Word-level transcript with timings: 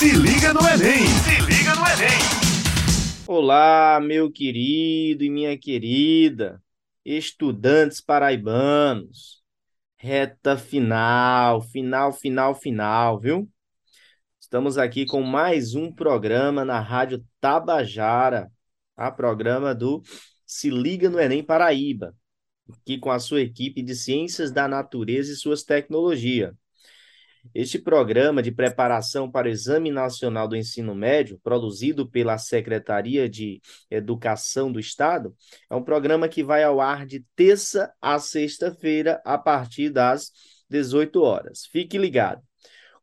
Se 0.00 0.12
liga 0.12 0.54
no 0.54 0.60
Enem! 0.60 1.06
Se 1.06 1.40
liga 1.42 1.74
no 1.74 1.86
Enem! 1.86 2.18
Olá, 3.26 4.00
meu 4.00 4.32
querido 4.32 5.22
e 5.22 5.28
minha 5.28 5.58
querida, 5.58 6.58
estudantes 7.04 8.00
paraibanos. 8.00 9.42
Reta 9.98 10.56
final, 10.56 11.60
final, 11.60 12.14
final, 12.14 12.54
final, 12.54 13.20
viu? 13.20 13.46
Estamos 14.40 14.78
aqui 14.78 15.04
com 15.04 15.20
mais 15.20 15.74
um 15.74 15.92
programa 15.92 16.64
na 16.64 16.80
Rádio 16.80 17.22
Tabajara, 17.38 18.50
a 18.96 19.10
programa 19.10 19.74
do 19.74 20.02
Se 20.46 20.70
Liga 20.70 21.10
no 21.10 21.20
Enem 21.20 21.44
Paraíba, 21.44 22.16
aqui 22.72 22.96
com 22.96 23.10
a 23.10 23.18
sua 23.18 23.42
equipe 23.42 23.82
de 23.82 23.94
Ciências 23.94 24.50
da 24.50 24.66
Natureza 24.66 25.30
e 25.30 25.36
suas 25.36 25.62
tecnologias. 25.62 26.54
Este 27.54 27.78
programa 27.78 28.42
de 28.42 28.52
preparação 28.52 29.30
para 29.30 29.48
o 29.48 29.50
Exame 29.50 29.90
Nacional 29.90 30.46
do 30.46 30.56
Ensino 30.56 30.94
Médio, 30.94 31.40
produzido 31.42 32.08
pela 32.08 32.36
Secretaria 32.38 33.28
de 33.28 33.60
Educação 33.90 34.70
do 34.70 34.78
Estado, 34.78 35.34
é 35.68 35.74
um 35.74 35.82
programa 35.82 36.28
que 36.28 36.44
vai 36.44 36.62
ao 36.62 36.80
ar 36.80 37.06
de 37.06 37.24
terça 37.34 37.92
a 38.00 38.18
sexta-feira, 38.18 39.20
a 39.24 39.38
partir 39.38 39.90
das 39.90 40.30
18 40.68 41.22
horas. 41.22 41.64
Fique 41.66 41.96
ligado. 41.96 42.42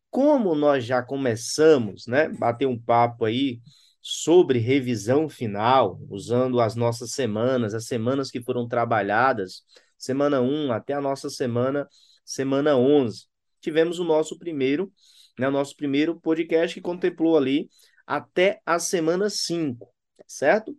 Como 0.09 0.55
nós 0.55 0.85
já 0.85 1.01
começamos, 1.01 2.07
né, 2.07 2.29
bater 2.29 2.67
um 2.67 2.79
papo 2.79 3.26
aí 3.26 3.59
sobre 4.01 4.59
revisão 4.59 5.27
final, 5.27 5.99
usando 6.09 6.62
as 6.62 6.76
nossas 6.76 7.12
semanas, 7.12 7.73
as 7.73 7.88
semanas 7.88 8.31
que 8.31 8.41
foram 8.41 8.67
trabalhadas, 8.67 9.63
semana 9.98 10.40
1 10.40 10.71
até 10.71 10.93
a 10.93 11.01
nossa 11.01 11.29
semana, 11.29 11.88
semana 12.23 12.77
11 12.77 13.27
tivemos 13.61 13.99
o 13.99 14.03
nosso 14.03 14.38
primeiro, 14.38 14.91
né, 15.38 15.47
o 15.47 15.52
nosso 15.52 15.75
primeiro 15.75 16.20
podcast 16.20 16.73
que 16.73 16.81
contemplou 16.81 17.38
ali 17.38 17.70
até 18.05 18.61
a 18.65 18.79
semana 18.79 19.29
5, 19.29 19.85
tá 20.18 20.23
certo? 20.27 20.76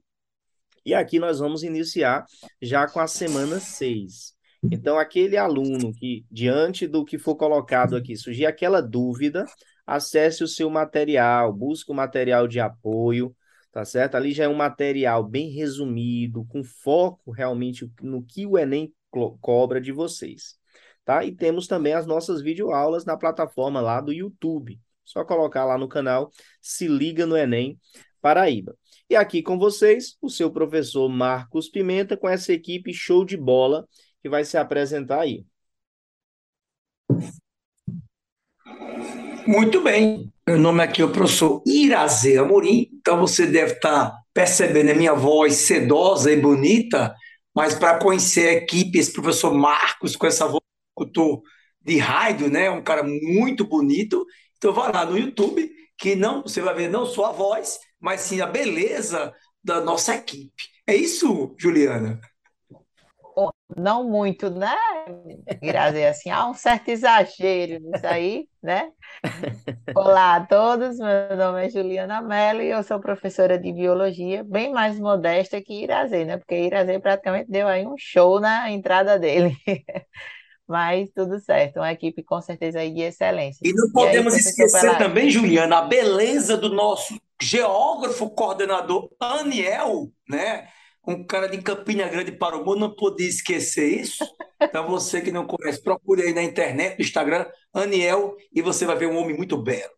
E 0.84 0.94
aqui 0.94 1.18
nós 1.18 1.38
vamos 1.38 1.62
iniciar 1.62 2.24
já 2.60 2.88
com 2.88 2.98
a 2.98 3.06
semana 3.06 3.60
6. 3.60 4.34
Então, 4.72 4.98
aquele 4.98 5.36
aluno 5.36 5.92
que, 5.92 6.24
diante 6.30 6.86
do 6.86 7.04
que 7.04 7.18
for 7.18 7.36
colocado 7.36 7.94
aqui, 7.94 8.16
surgir 8.16 8.46
aquela 8.46 8.80
dúvida, 8.80 9.44
acesse 9.86 10.42
o 10.42 10.48
seu 10.48 10.68
material, 10.68 11.52
busque 11.52 11.92
o 11.92 11.94
material 11.94 12.48
de 12.48 12.58
apoio, 12.58 13.36
tá 13.70 13.84
certo? 13.84 14.16
Ali 14.16 14.32
já 14.32 14.44
é 14.44 14.48
um 14.48 14.54
material 14.54 15.22
bem 15.22 15.50
resumido, 15.50 16.44
com 16.46 16.64
foco 16.64 17.30
realmente 17.30 17.88
no 18.02 18.22
que 18.24 18.46
o 18.46 18.58
Enem 18.58 18.92
cobra 19.40 19.80
de 19.80 19.92
vocês 19.92 20.57
tá? 21.08 21.24
E 21.24 21.32
temos 21.32 21.66
também 21.66 21.94
as 21.94 22.06
nossas 22.06 22.42
videoaulas 22.42 23.06
na 23.06 23.16
plataforma 23.16 23.80
lá 23.80 23.98
do 23.98 24.12
YouTube. 24.12 24.78
Só 25.02 25.24
colocar 25.24 25.64
lá 25.64 25.78
no 25.78 25.88
canal 25.88 26.30
Se 26.60 26.86
Liga 26.86 27.24
no 27.24 27.34
Enem 27.34 27.80
Paraíba. 28.20 28.76
E 29.08 29.16
aqui 29.16 29.42
com 29.42 29.58
vocês, 29.58 30.18
o 30.20 30.28
seu 30.28 30.50
professor 30.50 31.08
Marcos 31.08 31.70
Pimenta, 31.70 32.14
com 32.14 32.28
essa 32.28 32.52
equipe 32.52 32.92
show 32.92 33.24
de 33.24 33.38
bola 33.38 33.88
que 34.20 34.28
vai 34.28 34.44
se 34.44 34.58
apresentar 34.58 35.20
aí. 35.20 35.46
Muito 39.46 39.80
bem. 39.80 40.30
Meu 40.46 40.58
nome 40.58 40.82
aqui 40.82 41.00
é 41.00 41.06
o 41.06 41.10
professor 41.10 41.62
Irazê 41.66 42.36
Amorim. 42.36 42.90
Então 42.92 43.18
você 43.18 43.46
deve 43.46 43.72
estar 43.72 44.14
percebendo 44.34 44.90
a 44.90 44.94
minha 44.94 45.14
voz 45.14 45.54
sedosa 45.54 46.30
e 46.30 46.38
bonita, 46.38 47.14
mas 47.54 47.74
para 47.74 47.98
conhecer 47.98 48.48
a 48.48 48.52
equipe, 48.52 48.98
esse 48.98 49.10
professor 49.10 49.54
Marcos 49.54 50.14
com 50.14 50.26
essa 50.26 50.46
voz 50.46 50.67
locutor 50.98 51.42
de 51.80 51.98
rádio, 51.98 52.50
né? 52.50 52.68
Um 52.70 52.82
cara 52.82 53.02
muito 53.02 53.64
bonito. 53.64 54.26
Então 54.56 54.72
vai 54.72 54.92
lá 54.92 55.04
no 55.04 55.16
YouTube, 55.16 55.70
que 55.96 56.16
não 56.16 56.42
você 56.42 56.60
vai 56.60 56.74
ver 56.74 56.90
não 56.90 57.06
só 57.06 57.26
a 57.26 57.32
voz, 57.32 57.78
mas 58.00 58.22
sim 58.22 58.40
a 58.40 58.46
beleza 58.46 59.32
da 59.62 59.80
nossa 59.80 60.14
equipe. 60.14 60.64
É 60.86 60.94
isso, 60.94 61.54
Juliana? 61.58 62.20
Não 63.76 64.02
muito, 64.08 64.50
né? 64.50 64.74
Grazi, 65.62 66.04
assim, 66.04 66.30
há 66.30 66.48
um 66.48 66.54
certo 66.54 66.88
exagero 66.88 67.78
nisso 67.78 68.06
aí, 68.06 68.48
né? 68.62 68.90
Olá 69.94 70.36
a 70.36 70.46
todos, 70.46 70.98
meu 70.98 71.36
nome 71.36 71.66
é 71.66 71.70
Juliana 71.70 72.22
Mello 72.22 72.62
e 72.62 72.70
eu 72.70 72.82
sou 72.82 72.98
professora 72.98 73.58
de 73.58 73.70
biologia, 73.72 74.42
bem 74.42 74.72
mais 74.72 74.98
modesta 74.98 75.60
que 75.60 75.82
Irazê, 75.82 76.24
né? 76.24 76.38
Porque 76.38 76.56
Irazê 76.56 76.98
praticamente 76.98 77.50
deu 77.50 77.68
aí 77.68 77.86
um 77.86 77.94
show 77.98 78.40
na 78.40 78.70
entrada 78.70 79.18
dele. 79.18 79.54
mas 80.68 81.10
tudo 81.14 81.40
certo, 81.40 81.78
uma 81.78 81.90
equipe 81.90 82.22
com 82.22 82.40
certeza 82.42 82.80
aí 82.80 82.92
de 82.92 83.00
excelência. 83.00 83.60
E 83.64 83.72
não 83.72 83.90
podemos 83.90 84.34
aí, 84.34 84.40
esquecer 84.40 84.98
também, 84.98 85.30
Juliana, 85.30 85.78
a 85.78 85.82
beleza 85.82 86.56
do 86.56 86.68
nosso 86.68 87.18
geógrafo 87.40 88.28
coordenador 88.30 89.10
Aniel, 89.18 90.12
né? 90.28 90.68
Um 91.06 91.24
cara 91.24 91.48
de 91.48 91.62
Campina 91.62 92.06
Grande 92.06 92.32
para 92.32 92.56
o 92.58 92.64
mundo, 92.64 92.80
não 92.80 92.94
podia 92.94 93.26
esquecer 93.26 94.00
isso. 94.00 94.22
Então, 94.60 94.86
você 94.88 95.22
que 95.22 95.32
não 95.32 95.46
conhece, 95.46 95.82
procure 95.82 96.22
aí 96.22 96.34
na 96.34 96.42
internet, 96.42 96.98
no 96.98 97.04
Instagram, 97.04 97.46
Aniel, 97.72 98.36
e 98.52 98.60
você 98.60 98.84
vai 98.84 98.96
ver 98.96 99.06
um 99.06 99.16
homem 99.16 99.34
muito 99.34 99.56
belo. 99.56 99.96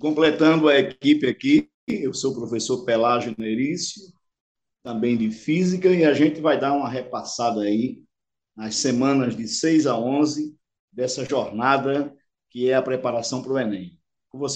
Completando 0.00 0.68
a 0.68 0.78
equipe 0.78 1.28
aqui, 1.28 1.70
eu 1.86 2.14
sou 2.14 2.32
o 2.32 2.34
professor 2.34 2.84
Pelágio 2.84 3.34
Nerício, 3.36 4.02
também 4.86 5.16
de 5.16 5.32
física, 5.32 5.88
e 5.88 6.04
a 6.04 6.14
gente 6.14 6.40
vai 6.40 6.60
dar 6.60 6.72
uma 6.72 6.88
repassada 6.88 7.62
aí 7.62 8.04
nas 8.54 8.76
semanas 8.76 9.36
de 9.36 9.48
6 9.48 9.84
a 9.84 9.98
11 9.98 10.56
dessa 10.92 11.24
jornada 11.24 12.16
que 12.48 12.70
é 12.70 12.74
a 12.76 12.80
preparação 12.80 13.42
para 13.42 13.52
o 13.52 13.58
Enem. 13.58 14.00
Com 14.28 14.38
você. 14.38 14.54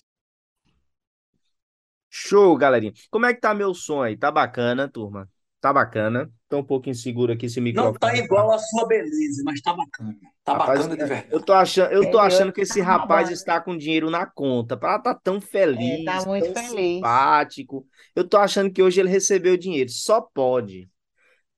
Show, 2.08 2.56
galerinha. 2.56 2.92
Como 3.10 3.26
é 3.26 3.34
que 3.34 3.40
tá 3.40 3.52
meu 3.52 3.74
som 3.74 4.02
aí? 4.04 4.16
Tá 4.16 4.30
bacana, 4.30 4.88
turma? 4.88 5.28
Tá 5.60 5.72
bacana. 5.72 6.30
Tô 6.48 6.58
um 6.58 6.64
pouco 6.64 6.88
inseguro 6.88 7.32
aqui 7.32 7.46
esse 7.46 7.60
microfone. 7.60 7.92
Não 7.92 7.98
tá 8.00 8.16
igual 8.16 8.50
a 8.50 8.58
sua 8.58 8.86
beleza, 8.86 9.42
mas 9.44 9.60
tá 9.60 9.74
bacana. 9.74 10.16
Tá 10.42 10.52
rapaz, 10.52 10.80
bacana 10.80 10.96
de 10.96 11.04
verdade. 11.04 11.28
Eu 11.30 11.42
tô 11.42 11.52
achando, 11.52 11.92
eu 11.92 12.10
tô 12.10 12.18
achando 12.18 12.52
que 12.52 12.62
esse 12.62 12.80
rapaz 12.80 13.30
está 13.30 13.60
com 13.60 13.76
dinheiro 13.76 14.08
na 14.10 14.24
conta. 14.24 14.76
Para 14.76 14.98
tá 14.98 15.14
tão 15.14 15.38
feliz, 15.40 16.04
tá 16.04 16.24
muito 16.24 16.52
tão 16.52 16.64
feliz. 16.64 16.94
simpático. 16.96 17.86
Eu 18.16 18.26
tô 18.26 18.38
achando 18.38 18.72
que 18.72 18.82
hoje 18.82 19.00
ele 19.00 19.10
recebeu 19.10 19.56
dinheiro. 19.56 19.90
Só 19.90 20.20
pode. 20.20 20.88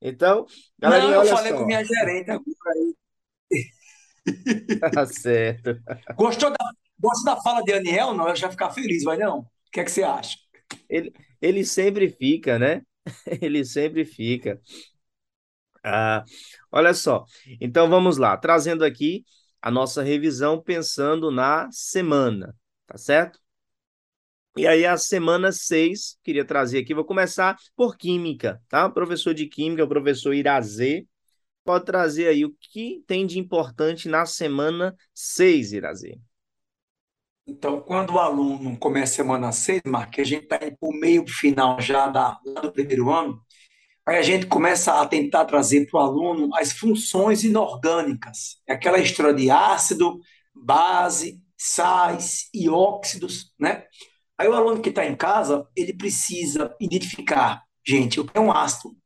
Então, 0.01 0.47
galera, 0.81 1.05
Não, 1.05 1.25
eu 1.25 1.27
falei 1.27 1.53
só. 1.53 1.59
com 1.59 1.65
minha 1.65 1.85
gerente 1.85 2.31
agora 2.31 2.45
aí. 2.75 2.95
Tá 4.93 5.07
certo. 5.07 5.81
Gostou 6.17 6.51
da, 6.51 6.57
gostou 6.99 7.35
da 7.35 7.41
fala 7.41 7.63
de 7.63 7.73
Aniel? 7.73 8.15
Não, 8.15 8.29
eu 8.29 8.37
já 8.37 8.51
ficar 8.51 8.71
feliz, 8.71 9.05
vai 9.05 9.17
não? 9.17 9.39
O 9.41 9.47
que 9.73 9.81
é 9.81 9.85
que 9.85 9.91
você 9.91 10.03
acha? 10.03 10.37
Ele, 10.89 11.13
ele 11.41 11.65
sempre 11.65 12.09
fica, 12.09 12.59
né? 12.59 12.83
Ele 13.41 13.65
sempre 13.65 14.05
fica. 14.05 14.61
Ah, 15.85 16.25
olha 16.71 16.95
só. 16.95 17.25
Então 17.61 17.89
vamos 17.91 18.17
lá, 18.17 18.37
trazendo 18.37 18.85
aqui 18.85 19.25
a 19.61 19.71
nossa 19.71 20.03
revisão 20.03 20.61
pensando 20.63 21.31
na 21.31 21.69
semana, 21.73 22.55
tá 22.87 22.97
certo? 22.99 23.39
E 24.57 24.67
aí 24.67 24.85
a 24.85 24.97
semana 24.99 25.51
6, 25.51 26.19
queria 26.23 26.45
trazer 26.45 26.79
aqui, 26.81 26.93
vou 26.95 27.05
começar 27.05 27.57
por 27.75 27.97
química, 27.97 28.61
tá? 28.69 28.87
O 28.87 28.93
professor 28.93 29.33
de 29.33 29.47
química, 29.47 29.85
o 29.85 29.89
professor 29.89 30.35
Irazê, 30.35 31.07
pode 31.65 31.87
trazer 31.87 32.29
aí 32.29 32.45
o 32.45 32.55
que 32.61 33.03
tem 33.07 33.27
de 33.27 33.39
importante 33.39 34.09
na 34.09 34.27
semana 34.27 34.97
6, 35.15 35.73
Irazê. 35.73 36.19
Então, 37.47 37.81
quando 37.81 38.15
o 38.15 38.19
aluno 38.21 38.77
começa 38.79 39.15
a 39.15 39.17
semana 39.17 39.53
6, 39.53 39.83
Mark, 39.87 40.17
a 40.19 40.25
gente 40.25 40.45
está 40.45 40.57
indo 40.65 40.77
para 40.79 40.89
o 40.89 40.93
meio 40.93 41.27
final 41.27 41.81
já 41.81 42.07
da, 42.07 42.39
do 42.63 42.73
primeiro 42.73 43.11
ano, 43.11 43.41
aí 44.07 44.17
a 44.17 44.23
gente 44.23 44.47
começa 44.47 45.01
a 45.01 45.07
tentar 45.07 45.45
trazer 45.45 45.87
para 45.87 45.99
o 45.99 46.03
aluno 46.03 46.55
as 46.55 46.73
funções 46.73 47.43
inorgânicas, 47.43 48.59
aquela 48.69 48.99
história 48.99 49.35
de 49.35 49.51
ácido, 49.51 50.21
base, 50.55 51.41
sais 51.59 52.49
e 52.55 52.69
óxidos, 52.69 53.53
né? 53.59 53.85
Aí 54.39 54.49
o 54.49 54.55
aluno 54.55 54.81
que 54.81 54.89
está 54.89 55.05
em 55.05 55.17
casa, 55.17 55.67
ele 55.77 55.93
precisa 55.93 56.75
identificar, 56.81 57.63
gente, 57.87 58.21
o 58.21 58.25
que 58.25 58.39
é 58.39 58.41
um 58.41 58.53
ácido, 58.53 58.97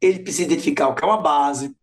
ele 0.00 0.20
precisa 0.20 0.44
identificar 0.44 0.88
o 0.88 0.94
que 0.94 1.04
é 1.04 1.06
uma 1.06 1.22
base, 1.22 1.74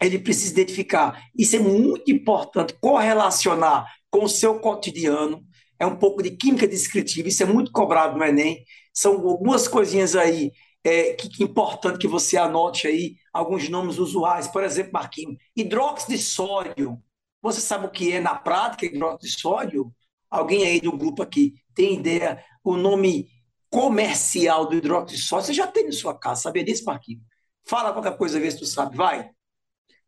ele 0.00 0.18
precisa 0.18 0.52
identificar, 0.52 1.22
isso 1.36 1.56
é 1.56 1.58
muito 1.58 2.10
importante, 2.10 2.74
correlacionar 2.80 3.86
com 4.12 4.24
o 4.26 4.28
seu 4.28 4.60
cotidiano, 4.60 5.42
é 5.80 5.86
um 5.86 5.96
pouco 5.96 6.22
de 6.22 6.30
química 6.32 6.68
descritiva, 6.68 7.28
isso 7.28 7.42
é 7.42 7.46
muito 7.46 7.72
cobrado 7.72 8.16
no 8.18 8.24
Enem, 8.24 8.64
são 8.94 9.14
algumas 9.28 9.66
coisinhas 9.66 10.14
aí 10.14 10.52
é, 10.84 11.14
que, 11.14 11.28
que 11.30 11.42
é 11.42 11.46
importante 11.46 11.98
que 11.98 12.08
você 12.08 12.36
anote 12.36 12.86
aí, 12.86 13.16
alguns 13.32 13.68
nomes 13.70 13.98
usuais, 13.98 14.46
por 14.48 14.62
exemplo, 14.64 14.92
Marquinhos, 14.92 15.38
hidróxido 15.56 16.12
de 16.12 16.18
sódio, 16.22 17.02
você 17.40 17.60
sabe 17.60 17.86
o 17.86 17.90
que 17.90 18.12
é 18.12 18.20
na 18.20 18.36
prática 18.36 18.86
hidróxido 18.86 19.22
de 19.22 19.40
sódio? 19.40 19.94
Alguém 20.30 20.64
aí 20.66 20.80
do 20.80 20.96
grupo 20.96 21.22
aqui 21.22 21.54
tem 21.74 21.94
ideia 21.94 22.44
o 22.64 22.76
nome 22.76 23.28
comercial 23.70 24.66
do 24.66 24.76
hidróxido 24.76 25.16
de 25.18 25.22
sódio? 25.26 25.46
Você 25.46 25.54
já 25.54 25.66
tem 25.66 25.86
na 25.86 25.92
sua 25.92 26.18
casa, 26.18 26.42
sabia 26.42 26.64
disso, 26.64 26.84
Marquinhos? 26.84 27.22
Fala 27.64 27.92
qualquer 27.92 28.16
coisa, 28.16 28.38
vê 28.40 28.50
se 28.50 28.58
tu 28.58 28.66
sabe, 28.66 28.96
vai. 28.96 29.30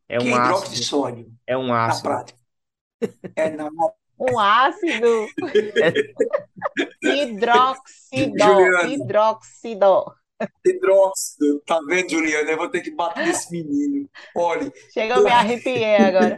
É 0.08 0.18
que 0.18 0.28
um 0.28 0.32
é 0.32 0.38
hidróxido 0.38 0.74
ácido. 0.74 0.74
de 0.74 0.84
sódio, 0.84 1.32
É 1.46 1.56
um 1.56 1.72
na 1.86 1.86
ácido. 1.86 2.02
prática. 2.02 2.43
É, 3.36 3.50
na, 3.50 3.70
um 4.18 4.38
ácido 4.38 5.26
hidroxidó, 7.02 8.46
Juliana, 8.46 8.82
hidroxidó. 8.88 10.14
hidróxido, 10.64 11.60
tá 11.66 11.80
vendo, 11.86 12.10
Juliana? 12.10 12.50
Eu 12.50 12.56
vou 12.56 12.68
ter 12.68 12.80
que 12.80 12.90
bater 12.90 13.26
nesse 13.26 13.50
menino. 13.50 14.08
Olha, 14.36 14.72
Chega, 14.92 15.14
eu 15.16 15.24
me 15.24 15.30
arrepiei 15.30 15.96
agora. 15.96 16.36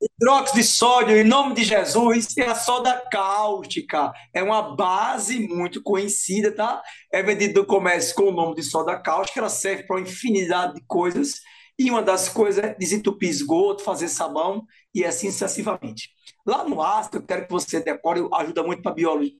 hidróxido 0.00 0.58
de 0.58 0.64
sódio, 0.64 1.16
em 1.16 1.24
nome 1.24 1.54
de 1.54 1.64
Jesus, 1.64 2.36
é 2.36 2.46
a 2.46 2.54
soda 2.54 3.02
cáustica. 3.10 4.12
É 4.32 4.42
uma 4.42 4.76
base 4.76 5.48
muito 5.48 5.82
conhecida, 5.82 6.52
tá? 6.52 6.82
É 7.12 7.22
vendida 7.22 7.60
no 7.60 7.66
comércio 7.66 8.14
com 8.14 8.24
o 8.24 8.32
nome 8.32 8.54
de 8.54 8.62
soda 8.62 8.98
cáustica. 8.98 9.40
Ela 9.40 9.48
serve 9.48 9.84
para 9.84 9.96
uma 9.96 10.02
infinidade 10.02 10.74
de 10.74 10.82
coisas. 10.86 11.40
E 11.78 11.90
uma 11.90 12.02
das 12.02 12.28
coisas 12.28 12.62
é 12.62 12.74
desentupir 12.74 13.28
esgoto, 13.28 13.84
fazer 13.84 14.08
sabão 14.08 14.66
e 14.94 15.04
assim 15.04 15.30
sucessivamente. 15.30 16.10
Lá 16.44 16.64
no 16.64 16.82
ácido, 16.82 17.18
eu 17.18 17.22
quero 17.22 17.46
que 17.46 17.52
você 17.52 17.80
decore, 17.80 18.28
ajuda 18.32 18.62
muito 18.62 18.82
para 18.82 18.92
biologia. 18.94 19.38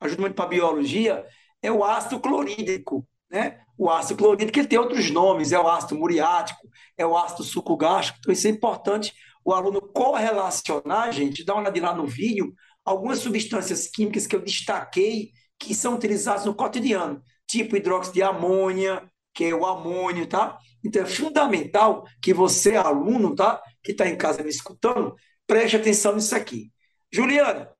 Ajuda 0.00 0.20
muito 0.20 0.34
para 0.34 0.46
biologia, 0.48 1.26
é 1.62 1.72
o 1.72 1.82
ácido 1.84 2.20
clorídrico, 2.20 3.06
né? 3.30 3.60
O 3.78 3.90
ácido 3.90 4.18
clorídrico 4.18 4.58
ele 4.58 4.68
tem 4.68 4.78
outros 4.78 5.10
nomes, 5.10 5.52
é 5.52 5.58
o 5.58 5.68
ácido 5.68 5.96
muriático, 5.96 6.68
é 6.96 7.06
o 7.06 7.16
ácido 7.16 7.42
sucogástrico. 7.42 8.18
Então 8.20 8.32
isso 8.32 8.46
é 8.46 8.50
importante 8.50 9.12
o 9.44 9.52
aluno 9.54 9.80
correlacionar, 9.80 11.12
gente, 11.12 11.44
dá 11.44 11.54
uma 11.54 11.62
olhada 11.62 11.80
lá 11.80 11.94
no 11.94 12.06
vídeo, 12.06 12.52
algumas 12.84 13.20
substâncias 13.20 13.86
químicas 13.86 14.26
que 14.26 14.34
eu 14.34 14.42
destaquei 14.42 15.30
que 15.58 15.74
são 15.74 15.94
utilizadas 15.94 16.44
no 16.44 16.54
cotidiano, 16.54 17.22
tipo 17.46 17.76
hidróxido 17.76 18.14
de 18.14 18.22
amônia, 18.22 19.08
que 19.32 19.44
é 19.44 19.54
o 19.54 19.64
amônio, 19.64 20.26
tá? 20.26 20.58
Então 20.86 21.02
é 21.02 21.06
fundamental 21.06 22.04
que 22.22 22.34
você, 22.34 22.76
aluno, 22.76 23.34
tá? 23.34 23.62
Que 23.82 23.92
está 23.92 24.08
em 24.08 24.16
casa 24.16 24.42
me 24.42 24.50
escutando, 24.50 25.14
preste 25.46 25.76
atenção 25.76 26.14
nisso 26.14 26.34
aqui. 26.36 26.72
Juliana, 27.12 27.70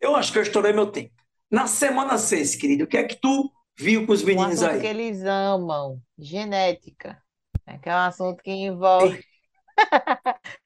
eu 0.00 0.14
acho 0.16 0.32
que 0.32 0.38
eu 0.38 0.42
estourei 0.42 0.72
meu 0.72 0.90
tempo. 0.90 1.12
Na 1.50 1.66
semana 1.66 2.18
6, 2.18 2.56
querido, 2.56 2.84
o 2.84 2.86
que 2.86 2.96
é 2.96 3.04
que 3.04 3.16
tu 3.20 3.50
viu 3.78 4.06
com 4.06 4.12
os 4.12 4.22
Um 4.34 4.48
meninos 4.48 4.62
que 4.78 4.86
aí? 4.86 4.86
eles 4.86 5.22
amam, 5.24 6.00
genética, 6.18 7.22
né? 7.66 7.78
Que 7.78 7.88
é 7.88 7.94
um 7.94 7.98
assunto 7.98 8.42
que 8.42 8.50
envolve 8.50 9.22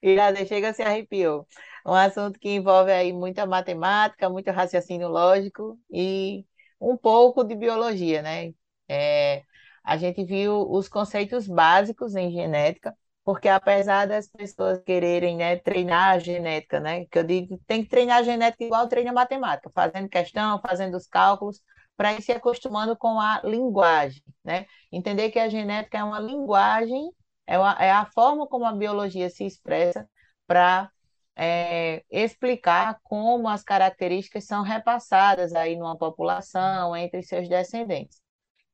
Irada, 0.02 0.44
chega 0.46 0.72
se 0.72 0.82
arrepiou. 0.82 1.46
Um 1.84 1.94
assunto 1.94 2.38
que 2.38 2.48
envolve 2.50 2.90
aí 2.92 3.12
muita 3.12 3.46
matemática, 3.46 4.28
muito 4.28 4.50
raciocínio 4.50 5.08
lógico 5.08 5.78
e 5.90 6.44
um 6.80 6.96
pouco 6.96 7.44
de 7.44 7.54
biologia, 7.54 8.22
né? 8.22 8.52
É, 8.88 9.42
a 9.86 9.96
gente 9.96 10.24
viu 10.24 10.68
os 10.70 10.88
conceitos 10.88 11.46
básicos 11.48 12.14
em 12.16 12.30
genética, 12.32 12.96
porque 13.24 13.48
apesar 13.48 14.06
das 14.06 14.28
pessoas 14.28 14.80
quererem, 14.82 15.36
né, 15.36 15.56
treinar 15.56 16.10
a 16.14 16.18
genética, 16.18 16.80
né? 16.80 17.06
Que 17.06 17.18
eu 17.18 17.24
digo, 17.24 17.58
tem 17.66 17.82
que 17.82 17.88
treinar 17.90 18.18
a 18.18 18.22
genética 18.22 18.64
igual 18.64 18.88
treina 18.88 19.10
a 19.10 19.14
matemática, 19.14 19.70
fazendo 19.74 20.08
questão, 20.08 20.60
fazendo 20.60 20.96
os 20.96 21.06
cálculos, 21.06 21.60
para 21.96 22.12
ir 22.14 22.22
se 22.22 22.32
acostumando 22.32 22.96
com 22.96 23.20
a 23.20 23.40
linguagem, 23.44 24.22
né? 24.44 24.66
Entender 24.92 25.30
que 25.30 25.38
a 25.38 25.48
genética 25.48 25.98
é 25.98 26.04
uma 26.04 26.20
linguagem 26.20 27.10
é, 27.46 27.58
uma- 27.58 27.76
é 27.80 27.90
a 27.92 28.04
forma 28.06 28.46
como 28.48 28.64
a 28.64 28.72
biologia 28.72 29.30
se 29.30 29.44
expressa 29.44 30.08
para 30.48 30.90
explicar 32.10 32.98
como 33.02 33.48
as 33.48 33.62
características 33.62 34.44
são 34.46 34.62
repassadas 34.62 35.54
aí 35.54 35.76
numa 35.76 35.96
população, 35.96 36.96
entre 36.96 37.22
seus 37.22 37.48
descendentes. 37.48 38.20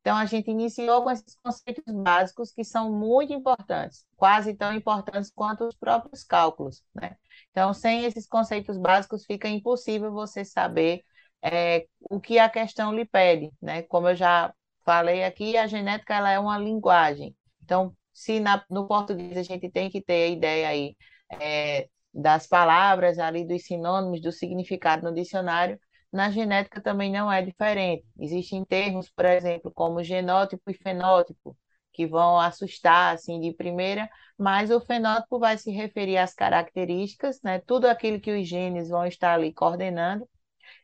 Então, 0.03 0.17
a 0.19 0.27
gente 0.27 0.51
iniciou 0.51 1.05
com 1.05 1.11
esses 1.13 1.37
conceitos 1.45 1.85
básicos 1.95 2.53
que 2.53 2.65
são 2.65 2.93
muito 2.93 3.33
importantes, 3.33 4.05
quase 4.17 4.55
tão 4.55 4.75
importantes 4.75 5.33
quanto 5.35 5.65
os 5.67 5.77
próprios 5.77 6.25
cálculos, 6.25 6.85
né? 6.95 7.17
Então, 7.53 7.73
sem 7.75 8.05
esses 8.05 8.27
conceitos 8.29 8.79
básicos, 8.79 9.25
fica 9.27 9.49
impossível 9.49 10.13
você 10.13 10.45
saber 10.45 11.03
é, 11.43 11.87
o 12.11 12.21
que 12.21 12.39
a 12.39 12.49
questão 12.51 12.93
lhe 12.95 13.05
pede, 13.07 13.51
né? 13.63 13.83
Como 13.83 14.09
eu 14.09 14.17
já 14.17 14.53
falei 14.85 15.25
aqui, 15.25 15.57
a 15.57 15.67
genética 15.69 16.15
ela 16.15 16.31
é 16.33 16.39
uma 16.39 16.59
linguagem. 16.59 17.35
Então, 17.63 17.97
se 18.13 18.41
na- 18.41 18.65
no 18.71 18.87
português 18.89 19.37
a 19.37 19.43
gente 19.45 19.71
tem 19.71 19.89
que 19.91 20.01
ter 20.03 20.25
a 20.25 20.29
ideia 20.29 20.69
aí 20.69 20.97
é, 21.41 21.89
das 22.13 22.47
palavras 22.47 23.19
ali, 23.19 23.47
dos 23.47 23.65
sinônimos, 23.65 24.21
do 24.21 24.33
significado 24.33 25.03
no 25.05 25.15
dicionário, 25.15 25.79
na 26.12 26.31
genética 26.31 26.81
também 26.81 27.11
não 27.11 27.32
é 27.32 27.43
diferente. 27.43 28.05
Existem 28.19 28.64
termos, 28.64 29.09
por 29.11 29.25
exemplo, 29.25 29.73
como 29.73 30.03
genótipo 30.05 30.70
e 30.70 30.75
fenótipo, 30.75 31.56
que 31.93 32.06
vão 32.06 32.38
assustar 32.38 33.14
assim 33.14 33.41
de 33.41 33.53
primeira, 33.53 34.09
mas 34.38 34.70
o 34.70 34.81
fenótipo 34.81 35.38
vai 35.38 35.59
se 35.59 35.70
referir 35.70 36.19
às 36.19 36.35
características, 36.35 37.41
né? 37.43 37.61
Tudo 37.61 37.87
aquilo 37.87 38.20
que 38.20 38.31
os 38.31 38.47
genes 38.49 38.88
vão 38.88 39.06
estar 39.06 39.35
ali 39.35 39.53
coordenando. 39.53 40.29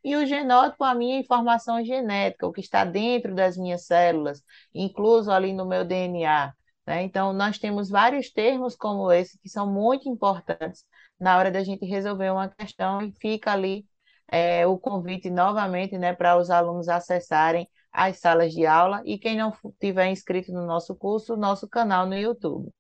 E 0.05 0.17
o 0.17 0.27
genótipo, 0.27 0.85
a 0.85 0.95
minha 0.95 1.19
informação 1.19 1.85
genética, 1.85 2.47
o 2.47 2.53
que 2.53 2.61
está 2.61 2.85
dentro 2.85 3.35
das 3.35 3.57
minhas 3.57 3.87
células, 3.87 4.43
incluso 4.75 5.31
ali 5.31 5.53
no 5.53 5.67
meu 5.67 5.85
DNA, 5.85 6.53
né? 6.87 7.03
Então, 7.03 7.33
nós 7.33 7.59
temos 7.59 7.89
vários 7.91 8.31
termos 8.31 8.77
como 8.77 9.11
esse 9.13 9.39
que 9.39 9.49
são 9.49 9.67
muito 9.71 10.09
importantes 10.09 10.85
na 11.19 11.37
hora 11.39 11.51
da 11.51 11.63
gente 11.65 11.85
resolver 11.85 12.31
uma 12.31 12.49
questão 12.49 13.03
e 13.03 13.13
fica 13.21 13.53
ali 13.53 13.87
é, 14.31 14.67
o 14.67 14.79
convite 14.79 15.31
novamente, 15.31 15.97
né, 15.97 16.13
para 16.15 16.37
os 16.37 16.51
alunos 16.51 16.89
acessarem 16.89 17.69
as 17.91 18.19
salas 18.19 18.53
de 18.53 18.67
aula 18.67 19.03
e 19.05 19.19
quem 19.19 19.37
não 19.37 19.53
tiver 19.81 20.11
inscrito 20.11 20.53
no 20.53 20.67
nosso 20.67 20.95
curso, 20.95 21.37
nosso 21.37 21.67
canal 21.67 22.07
no 22.07 22.15
YouTube. 22.15 22.71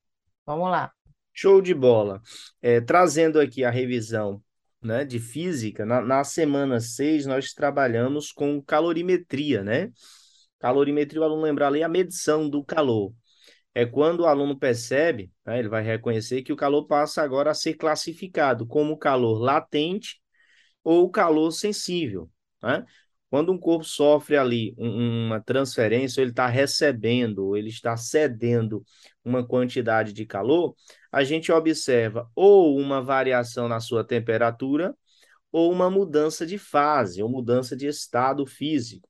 Vamos 0.46 0.70
lá. 0.70 0.92
Show 1.32 1.60
de 1.60 1.74
bola. 1.74 2.20
É, 2.60 2.80
trazendo 2.80 3.40
aqui 3.40 3.64
a 3.64 3.70
revisão, 3.70 4.42
né, 4.82 5.04
de 5.04 5.18
física, 5.18 5.84
na, 5.84 6.00
na 6.00 6.24
semana 6.24 6.80
6 6.80 7.26
nós 7.26 7.52
trabalhamos 7.52 8.30
com 8.30 8.62
calorimetria, 8.62 9.62
né? 9.62 9.90
Calorimetria, 10.58 11.20
o 11.20 11.24
aluno 11.24 11.42
lembrar 11.42 11.68
ali, 11.68 11.82
a 11.82 11.88
medição 11.88 12.48
do 12.48 12.64
calor. 12.64 13.12
É 13.74 13.86
quando 13.86 14.20
o 14.20 14.26
aluno 14.26 14.58
percebe, 14.58 15.30
né, 15.46 15.58
ele 15.58 15.68
vai 15.68 15.82
reconhecer 15.82 16.42
que 16.42 16.52
o 16.52 16.56
calor 16.56 16.86
passa 16.86 17.22
agora 17.22 17.50
a 17.50 17.54
ser 17.54 17.74
classificado 17.74 18.66
como 18.66 18.98
calor 18.98 19.38
latente 19.38 20.20
ou 20.88 21.10
calor 21.10 21.50
sensível, 21.50 22.30
né? 22.62 22.82
Quando 23.28 23.52
um 23.52 23.58
corpo 23.58 23.84
sofre 23.84 24.38
ali 24.38 24.74
um- 24.78 25.26
uma 25.26 25.38
transferência, 25.38 26.22
ele 26.22 26.30
está 26.30 26.46
recebendo, 26.46 27.54
ele 27.54 27.68
está 27.68 27.94
cedendo 27.94 28.82
uma 29.22 29.46
quantidade 29.46 30.14
de 30.14 30.24
calor, 30.24 30.74
a 31.12 31.22
gente 31.24 31.52
observa 31.52 32.26
ou 32.34 32.78
uma 32.78 33.02
variação 33.02 33.68
na 33.68 33.80
sua 33.80 34.02
temperatura, 34.02 34.94
ou 35.52 35.70
uma 35.72 35.90
mudança 35.90 36.46
de 36.46 36.58
fase, 36.58 37.22
ou 37.22 37.28
mudança 37.28 37.76
de 37.76 37.86
estado 37.86 38.46
físico. 38.46 39.08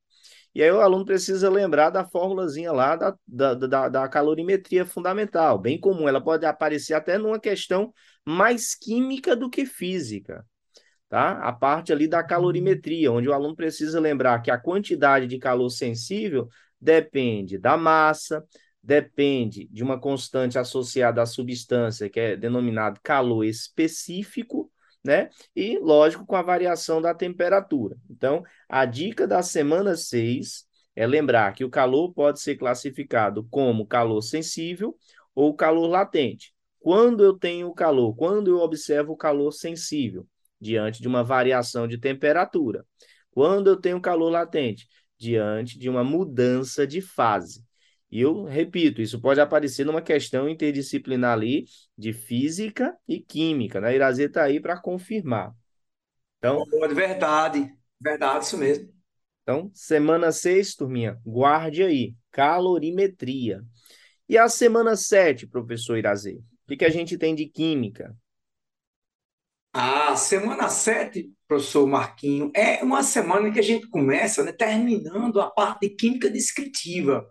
E 0.54 0.62
aí 0.62 0.70
o 0.72 0.80
aluno 0.80 1.04
precisa 1.04 1.48
lembrar 1.50 1.90
da 1.90 2.04
fórmulazinha 2.04 2.72
lá 2.72 2.96
da, 2.96 3.16
da, 3.26 3.54
da, 3.54 3.88
da 3.88 4.08
calorimetria 4.08 4.84
fundamental, 4.84 5.58
bem 5.58 5.78
comum. 5.78 6.08
Ela 6.08 6.20
pode 6.20 6.44
aparecer 6.46 6.94
até 6.94 7.18
numa 7.18 7.38
questão 7.38 7.92
mais 8.26 8.74
química 8.74 9.36
do 9.36 9.48
que 9.50 9.64
física 9.66 10.44
tá? 11.08 11.38
A 11.40 11.52
parte 11.52 11.92
ali 11.92 12.06
da 12.06 12.22
calorimetria, 12.22 13.10
onde 13.12 13.28
o 13.28 13.32
aluno 13.32 13.56
precisa 13.56 14.00
lembrar 14.00 14.40
que 14.42 14.50
a 14.50 14.58
quantidade 14.58 15.26
de 15.26 15.38
calor 15.38 15.70
sensível 15.70 16.48
depende 16.80 17.58
da 17.58 17.76
massa, 17.76 18.44
depende 18.82 19.66
de 19.70 19.82
uma 19.82 20.00
constante 20.00 20.58
associada 20.58 21.22
à 21.22 21.26
substância, 21.26 22.08
que 22.08 22.20
é 22.20 22.36
denominado 22.36 23.00
calor 23.02 23.44
específico, 23.44 24.70
né? 25.04 25.30
E, 25.54 25.78
lógico, 25.78 26.26
com 26.26 26.36
a 26.36 26.42
variação 26.42 27.00
da 27.00 27.14
temperatura. 27.14 27.96
Então, 28.10 28.42
a 28.68 28.84
dica 28.84 29.26
da 29.26 29.42
semana 29.42 29.96
6 29.96 30.66
é 30.94 31.06
lembrar 31.06 31.52
que 31.54 31.64
o 31.64 31.70
calor 31.70 32.12
pode 32.12 32.40
ser 32.40 32.56
classificado 32.56 33.46
como 33.50 33.86
calor 33.86 34.20
sensível 34.20 34.96
ou 35.34 35.54
calor 35.54 35.86
latente. 35.86 36.52
Quando 36.80 37.22
eu 37.22 37.38
tenho 37.38 37.72
calor, 37.72 38.14
quando 38.16 38.48
eu 38.48 38.58
observo 38.58 39.12
o 39.12 39.16
calor 39.16 39.52
sensível, 39.52 40.26
diante 40.60 41.00
de 41.00 41.08
uma 41.08 41.22
variação 41.22 41.86
de 41.86 41.98
temperatura. 41.98 42.84
Quando 43.30 43.68
eu 43.68 43.76
tenho 43.76 44.00
calor 44.00 44.30
latente, 44.30 44.86
diante 45.18 45.78
de 45.78 45.88
uma 45.88 46.04
mudança 46.04 46.86
de 46.86 47.00
fase. 47.00 47.66
E 48.10 48.20
eu 48.20 48.44
repito, 48.44 49.02
isso 49.02 49.20
pode 49.20 49.40
aparecer 49.40 49.84
numa 49.84 50.00
questão 50.00 50.48
interdisciplinar 50.48 51.32
ali 51.32 51.66
de 51.96 52.12
física 52.12 52.96
e 53.06 53.20
química, 53.20 53.80
né? 53.80 53.94
Irazê 53.94 54.24
está 54.24 54.44
aí 54.44 54.60
para 54.60 54.80
confirmar. 54.80 55.52
Então, 56.38 56.64
verdade, 56.94 57.70
verdade, 58.00 58.44
isso 58.44 58.56
mesmo. 58.56 58.88
então, 59.42 59.70
semana 59.74 60.32
6, 60.32 60.74
turminha, 60.74 61.18
guarde 61.24 61.82
aí, 61.82 62.14
calorimetria. 62.30 63.62
E 64.28 64.38
a 64.38 64.48
semana 64.48 64.96
7, 64.96 65.46
professor 65.46 65.98
Irazê? 65.98 66.34
O 66.34 66.68
que 66.68 66.76
que 66.78 66.84
a 66.84 66.90
gente 66.90 67.18
tem 67.18 67.34
de 67.34 67.46
química? 67.46 68.16
Ah, 69.80 70.16
semana 70.16 70.68
7, 70.68 71.30
professor 71.46 71.86
Marquinho, 71.86 72.50
é 72.52 72.82
uma 72.82 73.00
semana 73.04 73.48
que 73.52 73.60
a 73.60 73.62
gente 73.62 73.88
começa, 73.88 74.42
né, 74.42 74.50
terminando 74.50 75.40
a 75.40 75.48
parte 75.48 75.88
de 75.88 75.94
química 75.94 76.28
descritiva. 76.28 77.24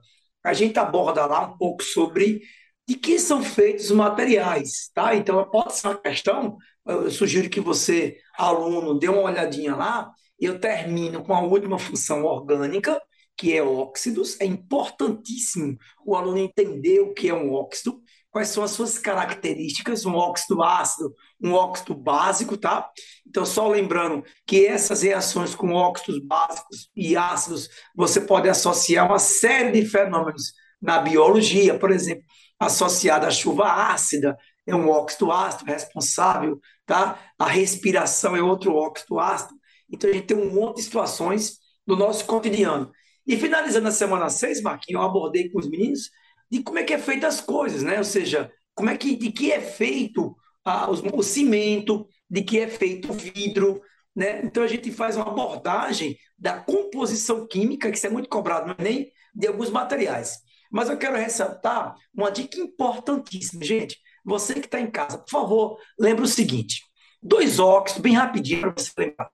A 0.46 0.54
gente 0.54 0.80
aborda 0.80 1.26
lá 1.26 1.42
um 1.46 1.58
pouco 1.58 1.84
sobre 1.84 2.42
de 2.88 2.96
que 2.96 3.20
são 3.20 3.44
feitos 3.44 3.88
os 3.88 3.92
materiais, 3.92 4.90
tá? 4.94 5.14
Então, 5.14 5.44
pode 5.52 5.76
ser 5.76 5.88
uma 5.88 5.98
questão 6.02 6.58
eu 6.86 7.12
sugiro 7.12 7.50
que 7.50 7.60
você, 7.60 8.18
aluno, 8.38 8.98
dê 8.98 9.10
uma 9.10 9.24
olhadinha 9.24 9.76
lá. 9.76 10.10
Eu 10.40 10.58
termino 10.60 11.22
com 11.24 11.34
a 11.34 11.42
última 11.42 11.78
função 11.78 12.24
orgânica, 12.24 12.98
que 13.36 13.54
é 13.54 13.62
óxidos. 13.62 14.40
É 14.40 14.46
importantíssimo 14.46 15.78
o 16.06 16.16
aluno 16.16 16.38
entender 16.38 17.02
o 17.02 17.14
que 17.14 17.28
é 17.28 17.34
um 17.34 17.52
óxido, 17.54 18.02
quais 18.32 18.50
são 18.50 18.64
as 18.64 18.72
suas 18.72 18.98
características, 19.00 20.06
um 20.06 20.16
óxido 20.16 20.62
ácido, 20.62 21.14
um 21.42 21.54
óxido 21.54 21.96
básico, 21.96 22.58
tá? 22.58 22.90
Então, 23.26 23.46
só 23.46 23.68
lembrando 23.68 24.24
que 24.46 24.66
essas 24.66 25.02
reações 25.02 25.56
com 25.56 25.74
óxidos 25.74 26.24
básicos 26.24 26.90
e 26.96 27.16
ácidos, 27.16 27.70
você 27.96 28.22
pode 28.22 28.50
associar 28.50 29.08
uma 29.08 29.20
série 29.20 29.72
de 29.72 29.88
fenômenos 29.88 30.54
na 30.82 31.00
biologia, 31.00 31.78
por 31.78 31.92
exemplo, 31.92 32.24
associada 32.60 33.28
à 33.28 33.32
chuva 33.32 33.66
ácida, 33.66 34.38
é 34.66 34.76
um 34.76 34.90
óxido 34.90 35.32
ácido 35.32 35.66
responsável, 35.66 36.60
tá? 36.86 37.18
A 37.40 37.48
respiração 37.48 38.36
é 38.36 38.42
outro 38.42 38.76
óxido 38.76 39.20
ácido. 39.20 39.56
Então, 39.90 40.10
a 40.10 40.14
gente 40.14 40.28
tem 40.28 40.38
um 40.38 40.54
monte 40.54 40.78
de 40.78 40.84
situações 40.84 41.58
do 41.86 41.96
nosso 41.96 42.26
cotidiano. 42.26 42.92
E 43.26 43.38
finalizando 43.38 43.88
a 43.88 43.92
semana 43.92 44.30
6, 44.30 44.62
Marquinhos, 44.62 45.02
eu 45.02 45.08
abordei 45.08 45.50
com 45.50 45.60
os 45.60 45.70
meninos 45.70 46.10
de 46.50 46.64
como 46.64 46.80
é 46.80 46.84
que 46.84 46.94
é 46.94 46.98
feita 46.98 47.28
as 47.28 47.42
coisas, 47.42 47.84
né? 47.84 47.98
Ou 47.98 48.04
seja, 48.04 48.52
como 48.74 48.90
é 48.90 48.98
que, 48.98 49.16
de 49.16 49.32
que 49.32 49.52
é 49.52 49.60
feito 49.62 50.36
ah, 50.64 50.90
o, 50.90 51.24
cimento, 51.24 52.08
de 52.30 52.44
que 52.44 52.60
é 52.60 52.68
feito 52.68 53.12
o 53.12 53.14
vidro, 53.14 53.82
né? 54.16 54.42
Então 54.44 54.64
a 54.64 54.68
gente 54.68 54.92
faz 54.92 55.16
uma 55.16 55.28
abordagem 55.28 56.18
da 56.38 56.60
composição 56.60 57.48
química, 57.48 57.90
que 57.90 57.98
isso 57.98 58.08
é 58.08 58.10
muito 58.10 58.30
cobrado 58.30 58.68
no 58.68 58.76
Enem, 58.80 59.12
de 59.34 59.48
alguns 59.48 59.70
materiais. 59.70 60.38
Mas 60.72 60.90
eu 60.90 60.98
quero 60.98 61.16
ressaltar 61.16 61.96
uma 62.14 62.30
dica 62.30 62.60
importantíssima, 62.60 63.64
gente. 63.64 63.98
Você 64.26 64.56
que 64.56 64.66
está 64.66 64.80
em 64.80 64.92
casa, 64.92 65.18
por 65.18 65.30
favor, 65.30 65.80
lembre 65.98 66.24
o 66.24 66.28
seguinte: 66.28 66.82
dois 67.22 67.60
óxidos, 67.60 68.02
bem 68.02 68.14
rapidinho 68.14 68.62
para 68.62 68.72
você 68.72 68.92
lembrar. 68.98 69.32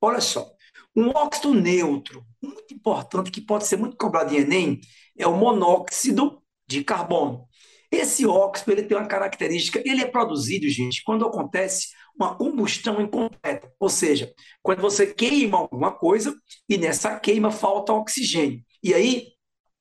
Olha 0.00 0.20
só, 0.20 0.48
um 0.94 1.08
óxido 1.08 1.52
neutro, 1.52 2.24
muito 2.42 2.72
importante, 2.72 3.30
que 3.30 3.40
pode 3.40 3.66
ser 3.66 3.76
muito 3.76 3.96
cobrado 3.96 4.32
em 4.32 4.38
Enem, 4.38 4.80
é 5.16 5.26
o 5.26 5.36
monóxido 5.36 6.42
de 6.68 6.84
carbono. 6.84 7.46
Esse 7.90 8.26
óxido 8.26 8.72
ele 8.72 8.82
tem 8.82 8.96
uma 8.96 9.06
característica, 9.06 9.82
ele 9.84 10.02
é 10.02 10.06
produzido, 10.06 10.68
gente, 10.68 11.02
quando 11.02 11.26
acontece 11.26 11.88
uma 12.14 12.34
combustão 12.34 13.00
incompleta, 13.00 13.72
ou 13.78 13.88
seja, 13.88 14.32
quando 14.62 14.82
você 14.82 15.06
queima 15.06 15.56
alguma 15.56 15.92
coisa 15.92 16.34
e 16.68 16.76
nessa 16.76 17.18
queima 17.18 17.50
falta 17.50 17.92
oxigênio. 17.92 18.60
E 18.82 18.92
aí, 18.92 19.28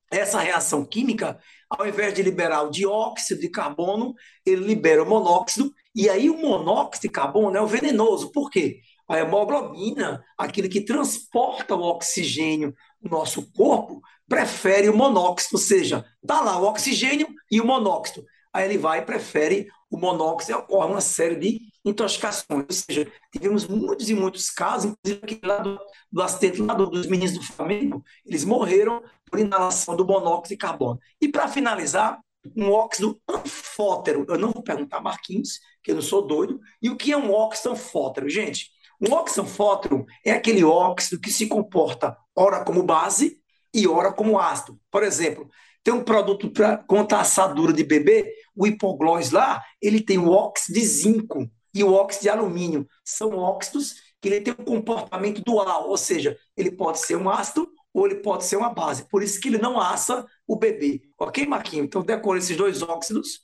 essa 0.10 0.40
reação 0.40 0.86
química, 0.86 1.38
ao 1.70 1.88
invés 1.88 2.14
de 2.14 2.22
liberar 2.22 2.62
o 2.62 2.72
dióxido 2.72 3.42
de 3.42 3.50
carbono, 3.50 4.14
ele 4.46 4.66
libera 4.66 5.04
o 5.04 5.10
monóxido, 5.10 5.74
e 5.94 6.10
aí 6.10 6.30
o 6.30 6.38
monóxido 6.38 7.08
de 7.08 7.10
carbono 7.10 7.58
é 7.58 7.62
o 7.62 7.68
venenoso. 7.68 8.32
Por 8.32 8.50
quê? 8.50 8.80
A 9.10 9.20
hemoglobina, 9.20 10.24
aquele 10.38 10.70
que 10.70 10.82
transporta 10.82 11.76
o 11.76 11.82
oxigênio 11.82 12.74
no 13.02 13.10
nosso 13.10 13.52
corpo, 13.52 14.02
prefere 14.28 14.90
o 14.90 14.96
monóxido, 14.96 15.56
ou 15.56 15.62
seja, 15.62 16.06
está 16.22 16.42
lá 16.42 16.60
o 16.60 16.66
oxigênio 16.66 17.28
e 17.50 17.62
o 17.62 17.66
monóxido. 17.66 18.26
Aí 18.54 18.66
ele 18.66 18.78
vai 18.78 19.00
e 19.00 19.04
prefere 19.04 19.68
o 19.90 19.98
monóxido 19.98 20.52
e 20.52 20.62
ocorre 20.62 20.92
uma 20.92 21.02
série 21.02 21.36
de 21.36 21.60
intoxicações. 21.86 22.66
Ou 22.70 22.72
seja, 22.72 23.12
tivemos 23.32 23.68
muitos 23.68 24.10
e 24.10 24.14
muitos 24.14 24.50
casos, 24.50 24.92
inclusive 24.92 25.22
aquele 25.24 25.42
lá 25.44 25.60
do, 25.60 25.80
do 26.12 26.22
acidente 26.22 26.62
lá 26.62 26.74
do, 26.74 26.88
dos 26.88 27.08
meninos 27.08 27.38
do 27.38 27.44
Flamengo, 27.44 28.04
eles 28.26 28.44
morreram 28.44 29.02
por 29.30 29.40
inalação 29.40 29.96
do 29.96 30.06
monóxido 30.06 30.50
de 30.50 30.58
carbono. 30.58 31.00
E 31.22 31.28
para 31.28 31.48
finalizar, 31.48 32.20
um 32.56 32.72
óxido 32.72 33.20
anfótero. 33.30 34.26
Eu 34.28 34.38
não 34.38 34.52
vou 34.52 34.64
perguntar 34.64 35.02
Marquinhos, 35.02 35.60
que 35.84 35.92
eu 35.92 35.96
não 35.96 36.02
sou 36.02 36.26
doido. 36.26 36.60
E 36.82 36.90
o 36.90 36.96
que 36.96 37.12
é 37.12 37.18
um 37.18 37.32
óxido 37.32 37.72
anfótero? 37.72 38.30
Gente, 38.30 38.72
um 39.02 39.14
óxido 39.14 39.42
anfótero 39.42 40.06
é 40.26 40.32
aquele 40.32 40.64
óxido 40.64 41.20
que 41.20 41.32
se 41.32 41.48
comporta 41.48 42.18
ora 42.36 42.64
como 42.64 42.84
base 42.84 43.40
e 43.74 43.88
ora 43.88 44.12
como 44.12 44.40
ácido. 44.40 44.80
Por 44.92 45.04
exemplo, 45.04 45.50
tem 45.84 45.94
um 45.94 46.04
produto 46.04 46.50
para 46.50 46.78
contra 46.78 47.20
a 47.20 47.22
assadura 47.22 47.72
de 47.72 47.84
bebê, 47.84 48.34
o 48.56 48.68
hipoglós 48.68 49.32
lá, 49.32 49.64
ele 49.82 50.02
tem 50.02 50.18
o 50.18 50.30
óxido 50.30 50.80
de 50.80 50.86
zinco 50.86 51.50
e 51.74 51.84
o 51.84 51.94
óxido 51.94 52.24
de 52.24 52.30
alumínio. 52.30 52.88
São 53.06 53.38
óxidos 53.38 53.96
que 54.20 54.28
ele 54.28 54.42
tem 54.42 54.54
um 54.54 54.66
comportamento 54.66 55.42
dual, 55.44 55.88
ou 55.88 55.98
seja, 55.98 56.38
ele 56.56 56.72
pode 56.72 57.00
ser 57.00 57.16
um 57.16 57.30
ácido 57.30 57.70
ou 57.94 58.06
ele 58.06 58.16
pode 58.16 58.46
ser 58.46 58.58
uma 58.58 58.70
base. 58.70 59.08
Por 59.10 59.24
isso 59.24 59.40
que 59.40 59.48
ele 59.48 59.58
não 59.58 59.80
assa 59.80 60.26
o 60.46 60.56
bebê. 60.56 61.02
Ok, 61.20 61.46
Marquinhos? 61.46 61.86
Então, 61.86 62.04
decore 62.04 62.40
esses 62.40 62.56
dois 62.56 62.82
óxidos, 62.82 63.42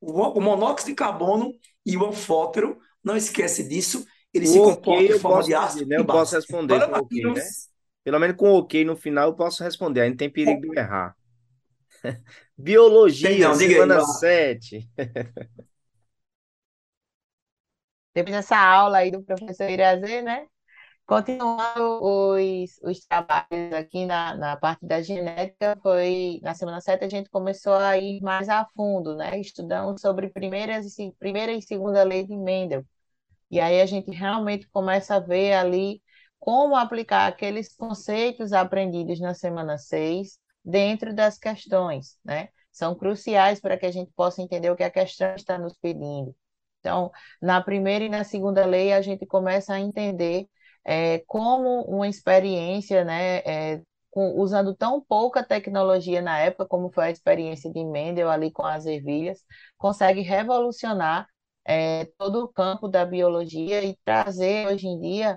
o 0.00 0.40
monóxido 0.40 0.90
de 0.90 0.94
carbono 0.94 1.52
e 1.84 1.96
o 1.96 2.06
anfótero. 2.06 2.78
Não 3.02 3.16
esquece 3.16 3.66
disso. 3.66 4.04
Ele 4.32 4.46
o 4.46 4.48
se 4.48 4.58
comporta 4.58 5.02
em 5.02 5.18
forma 5.18 5.42
de 5.42 5.54
ácido. 5.54 5.86
Né? 5.86 5.96
Eu 5.98 6.04
posso 6.04 6.36
responder 6.36 6.74
Agora, 6.74 7.00
com 7.00 7.04
ok, 7.06 7.22
né? 7.32 7.42
Pelo 8.06 8.20
menos 8.20 8.36
com 8.36 8.52
ok 8.52 8.84
no 8.84 8.94
final 8.94 9.30
eu 9.30 9.34
posso 9.34 9.64
responder, 9.64 10.02
aí 10.02 10.10
não 10.10 10.16
tem 10.16 10.30
perigo 10.30 10.60
de 10.60 10.78
errar. 10.78 11.16
Biologia, 12.56 13.48
não, 13.48 13.54
semana 13.56 14.00
7. 14.00 14.88
Depois 18.14 18.36
dessa 18.36 18.56
aula 18.56 18.98
aí 18.98 19.10
do 19.10 19.24
professor 19.24 19.68
Irazê, 19.68 20.22
né? 20.22 20.46
Continuando 21.04 22.00
os, 22.00 22.78
os 22.80 23.04
trabalhos 23.04 23.72
aqui 23.76 24.06
na, 24.06 24.36
na 24.36 24.56
parte 24.56 24.86
da 24.86 25.02
genética, 25.02 25.76
foi 25.82 26.38
na 26.44 26.54
semana 26.54 26.80
7 26.80 27.04
a 27.04 27.08
gente 27.08 27.28
começou 27.28 27.74
a 27.74 27.98
ir 27.98 28.20
mais 28.20 28.48
a 28.48 28.64
fundo, 28.76 29.16
né? 29.16 29.36
Estudando 29.40 29.98
sobre 30.00 30.30
primeiras 30.30 30.96
e, 31.00 31.12
primeira 31.18 31.50
e 31.50 31.60
segunda 31.60 32.04
lei 32.04 32.24
de 32.24 32.36
Mendel. 32.36 32.86
E 33.50 33.58
aí 33.58 33.80
a 33.80 33.86
gente 33.86 34.12
realmente 34.12 34.68
começa 34.68 35.16
a 35.16 35.18
ver 35.18 35.54
ali 35.54 36.00
como 36.46 36.76
aplicar 36.76 37.26
aqueles 37.26 37.74
conceitos 37.74 38.52
aprendidos 38.52 39.18
na 39.18 39.34
semana 39.34 39.76
6 39.78 40.38
dentro 40.64 41.12
das 41.12 41.36
questões, 41.36 42.20
né? 42.24 42.50
São 42.70 42.94
cruciais 42.94 43.60
para 43.60 43.76
que 43.76 43.84
a 43.84 43.90
gente 43.90 44.12
possa 44.14 44.40
entender 44.40 44.70
o 44.70 44.76
que 44.76 44.84
a 44.84 44.90
questão 44.90 45.34
está 45.34 45.58
nos 45.58 45.76
pedindo. 45.76 46.36
Então, 46.78 47.10
na 47.42 47.60
primeira 47.60 48.04
e 48.04 48.08
na 48.08 48.22
segunda 48.22 48.64
lei, 48.64 48.92
a 48.92 49.02
gente 49.02 49.26
começa 49.26 49.74
a 49.74 49.80
entender 49.80 50.46
é, 50.84 51.18
como 51.26 51.82
uma 51.82 52.06
experiência, 52.06 53.04
né, 53.04 53.38
é, 53.38 53.82
com, 54.08 54.40
usando 54.40 54.72
tão 54.72 55.00
pouca 55.00 55.42
tecnologia 55.42 56.22
na 56.22 56.38
época, 56.38 56.66
como 56.66 56.92
foi 56.92 57.06
a 57.06 57.10
experiência 57.10 57.72
de 57.72 57.84
Mendel 57.84 58.30
ali 58.30 58.52
com 58.52 58.64
as 58.64 58.86
ervilhas, 58.86 59.44
consegue 59.76 60.20
revolucionar 60.20 61.26
é, 61.64 62.04
todo 62.16 62.44
o 62.44 62.48
campo 62.48 62.86
da 62.86 63.04
biologia 63.04 63.82
e 63.82 63.98
trazer 64.04 64.68
hoje 64.68 64.86
em 64.86 65.00
dia 65.00 65.36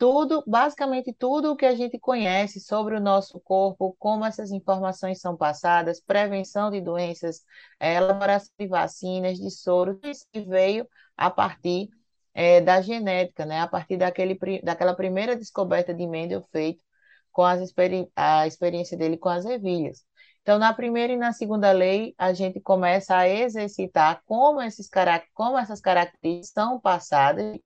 tudo, 0.00 0.42
basicamente 0.46 1.12
tudo 1.12 1.52
o 1.52 1.56
que 1.56 1.66
a 1.66 1.74
gente 1.74 1.98
conhece 1.98 2.58
sobre 2.58 2.96
o 2.96 3.00
nosso 3.00 3.38
corpo, 3.38 3.94
como 3.98 4.24
essas 4.24 4.50
informações 4.50 5.20
são 5.20 5.36
passadas, 5.36 6.00
prevenção 6.00 6.70
de 6.70 6.80
doenças, 6.80 7.44
é, 7.78 7.96
elaboração 7.96 8.50
de 8.58 8.66
vacinas, 8.66 9.38
de 9.38 9.50
soro, 9.50 10.00
isso 10.02 10.24
veio 10.48 10.88
a 11.14 11.30
partir 11.30 11.90
é, 12.32 12.62
da 12.62 12.80
genética, 12.80 13.44
né? 13.44 13.60
A 13.60 13.68
partir 13.68 13.98
daquele, 13.98 14.38
daquela 14.62 14.94
primeira 14.94 15.36
descoberta 15.36 15.92
de 15.92 16.06
Mendel 16.06 16.42
feito 16.50 16.82
com 17.30 17.42
as 17.44 17.60
experi 17.60 18.10
a 18.16 18.46
experiência 18.46 18.96
dele 18.96 19.18
com 19.18 19.28
as 19.28 19.44
ervilhas. 19.44 20.02
Então, 20.40 20.58
na 20.58 20.72
primeira 20.72 21.12
e 21.12 21.16
na 21.16 21.32
segunda 21.34 21.70
lei, 21.72 22.14
a 22.16 22.32
gente 22.32 22.58
começa 22.58 23.14
a 23.16 23.28
exercitar 23.28 24.22
como, 24.24 24.62
esses 24.62 24.88
como 25.34 25.58
essas 25.58 25.80
características 25.80 26.52
são 26.54 26.80
passadas 26.80 27.52
de 27.52 27.58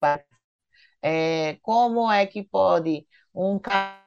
é, 1.05 1.59
como 1.63 2.11
é 2.11 2.27
que 2.27 2.43
pode 2.43 3.07
um 3.35 3.59
cara 3.59 4.01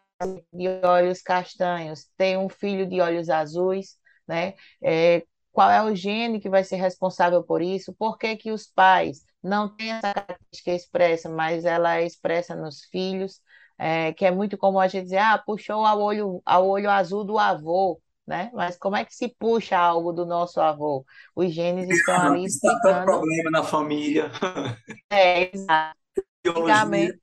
de 0.51 0.67
olhos 0.83 1.21
castanhos 1.21 2.07
ter 2.17 2.37
um 2.37 2.49
filho 2.49 2.87
de 2.87 2.99
olhos 3.01 3.29
azuis, 3.29 3.97
né? 4.27 4.55
É, 4.83 5.23
qual 5.51 5.69
é 5.71 5.83
o 5.83 5.95
gene 5.95 6.39
que 6.39 6.49
vai 6.49 6.63
ser 6.63 6.77
responsável 6.77 7.43
por 7.43 7.61
isso? 7.61 7.93
Por 7.93 8.17
que, 8.17 8.35
que 8.35 8.51
os 8.51 8.65
pais 8.67 9.23
não 9.43 9.69
têm 9.75 9.91
essa 9.91 10.13
característica 10.13 10.71
expressa, 10.71 11.29
mas 11.29 11.65
ela 11.65 11.97
é 11.97 12.05
expressa 12.05 12.55
nos 12.55 12.85
filhos? 12.85 13.39
É, 13.77 14.11
que 14.13 14.25
é 14.25 14.31
muito 14.31 14.57
comum 14.57 14.79
a 14.79 14.87
gente 14.87 15.03
dizer, 15.03 15.19
ah, 15.19 15.37
puxou 15.37 15.85
ao 15.85 16.01
olho, 16.01 16.41
ao 16.45 16.67
olho 16.67 16.89
azul 16.89 17.23
do 17.23 17.37
avô, 17.37 18.01
né? 18.25 18.49
Mas 18.53 18.75
como 18.77 18.95
é 18.95 19.05
que 19.05 19.13
se 19.15 19.29
puxa 19.39 19.77
algo 19.77 20.11
do 20.11 20.25
nosso 20.25 20.59
avô? 20.59 21.05
Os 21.35 21.53
genes 21.53 21.87
estão 21.89 22.15
ali 22.19 22.45
explicando. 22.45 22.87
Está 22.89 23.03
problema 23.03 23.51
na 23.51 23.63
família. 23.63 24.31
É, 25.09 25.51
exato. 25.53 26.06
Antigamente, 26.55 27.19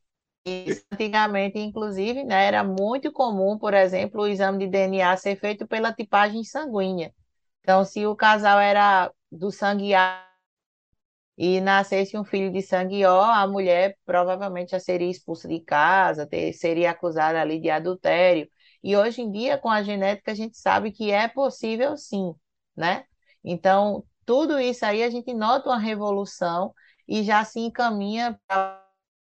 antigamente, 0.93 1.59
inclusive, 1.59 2.25
né, 2.25 2.47
era 2.47 2.65
muito 2.65 3.13
comum, 3.13 3.59
por 3.59 3.75
exemplo, 3.75 4.23
o 4.23 4.27
exame 4.29 4.59
de 4.59 4.69
DNA 4.69 5.17
ser 5.17 5.37
feito 5.37 5.67
pela 5.67 5.93
tipagem 5.93 6.45
sanguínea. 6.45 7.13
Então, 7.61 7.85
se 7.85 8.07
o 8.07 8.17
casal 8.17 8.59
era 8.61 9.13
do 9.33 9.51
sangue 9.51 9.95
A 9.95 10.25
e 11.37 11.61
nascesse 11.61 12.17
um 12.17 12.25
filho 12.25 12.53
de 12.53 12.63
sangue 12.63 13.05
O, 13.07 13.21
a 13.21 13.47
mulher 13.47 13.97
provavelmente 14.05 14.71
já 14.73 14.81
seria 14.81 15.11
expulsa 15.11 15.49
de 15.49 15.61
casa, 15.61 16.27
ter, 16.27 16.53
seria 16.53 16.91
acusada 16.93 17.41
ali 17.41 17.61
de 17.61 17.71
adultério. 17.71 18.49
E 18.83 18.97
hoje 18.97 19.23
em 19.23 19.31
dia, 19.33 19.59
com 19.59 19.69
a 19.71 19.83
genética, 19.83 20.33
a 20.33 20.35
gente 20.35 20.57
sabe 20.59 20.93
que 20.93 21.11
é 21.11 21.27
possível 21.29 21.97
sim, 21.97 22.35
né? 22.77 23.05
Então, 23.43 24.05
tudo 24.25 24.59
isso 24.61 24.85
aí 24.85 25.03
a 25.03 25.11
gente 25.11 25.33
nota 25.35 25.69
uma 25.71 25.79
revolução 25.79 26.73
e 27.09 27.23
já 27.23 27.45
se 27.45 27.61
encaminha 27.61 28.39
para 28.47 28.84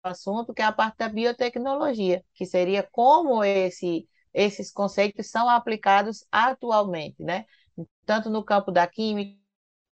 assunto 0.07 0.53
que 0.53 0.61
é 0.61 0.65
a 0.65 0.71
parte 0.71 0.97
da 0.97 1.09
biotecnologia, 1.09 2.23
que 2.33 2.45
seria 2.45 2.83
como 2.91 3.43
esse, 3.43 4.07
esses 4.33 4.71
conceitos 4.71 5.29
são 5.29 5.49
aplicados 5.49 6.25
atualmente, 6.31 7.21
né? 7.21 7.45
Tanto 8.05 8.29
no 8.29 8.43
campo 8.43 8.71
da 8.71 8.87
química, 8.87 9.37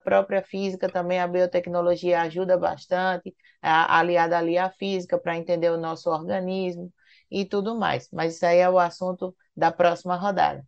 própria 0.04 0.44
física 0.44 0.89
também, 0.89 1.20
a 1.20 1.28
biotecnologia 1.28 2.22
ajuda 2.22 2.58
bastante, 2.58 3.36
aliada 3.62 4.38
ali 4.38 4.58
à 4.58 4.70
física, 4.72 5.20
para 5.20 5.38
entender 5.38 5.72
o 5.72 5.78
nosso 5.78 6.10
organismo 6.10 6.92
e 7.32 7.46
tudo 7.46 7.78
mais. 7.78 8.10
Mas 8.12 8.36
isso 8.36 8.46
aí 8.46 8.60
é 8.60 8.70
o 8.70 8.80
assunto 8.80 9.36
da 9.56 9.72
próxima 9.72 10.16
rodada. 10.16 10.66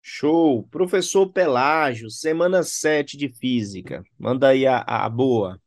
Show! 0.00 0.62
Professor 0.70 1.32
Pelágio, 1.32 2.10
semana 2.10 2.62
7 2.62 3.16
de 3.16 3.28
física. 3.28 4.04
Manda 4.18 4.48
aí 4.48 4.66
a, 4.66 4.78
a 4.86 5.08
boa. 5.08 5.60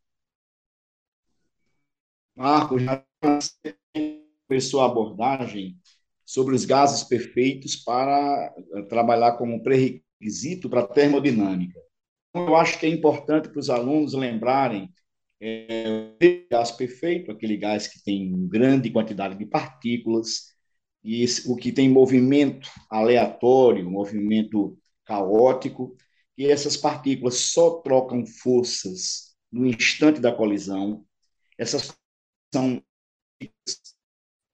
Marco, 2.38 2.78
já 2.78 3.04
começou 4.48 4.82
a 4.82 4.86
abordagem 4.86 5.76
sobre 6.24 6.54
os 6.54 6.66
gases 6.66 7.04
perfeitos 7.04 7.76
para 7.76 8.54
eh, 8.76 8.82
trabalhar 8.84 9.38
como 9.38 9.64
pré-requisito 9.64 10.70
para 10.70 10.82
a 10.82 10.88
termodinâmica. 10.88 11.80
Então, 12.30 12.48
eu 12.48 12.56
acho 12.56 12.80
que 12.80 12.86
é 12.86 12.90
importante 12.90 13.50
para 13.50 13.60
os 13.60 13.72
alunos 13.72 14.14
lembrarem 14.14 14.88
é, 15.42 16.12
o 16.22 16.50
gás 16.52 16.70
perfeito, 16.70 17.32
aquele 17.32 17.58
gás 17.58 17.88
que 17.88 18.04
tem 18.04 18.48
grande 18.48 18.92
quantidade 18.92 19.36
de 19.36 19.46
partículas, 19.48 20.56
e 21.04 21.26
o 21.48 21.56
que 21.56 21.72
tem 21.72 21.90
movimento 21.90 22.70
aleatório, 22.88 23.90
movimento 23.90 24.78
caótico, 25.06 25.96
e 26.38 26.46
essas 26.46 26.78
partículas 26.78 27.36
só 27.36 27.82
trocam 27.82 28.24
forças 28.28 29.36
no 29.52 29.66
instante 29.66 30.20
da 30.20 30.32
colisão. 30.32 31.04
Essas 31.58 31.98
são 32.58 32.82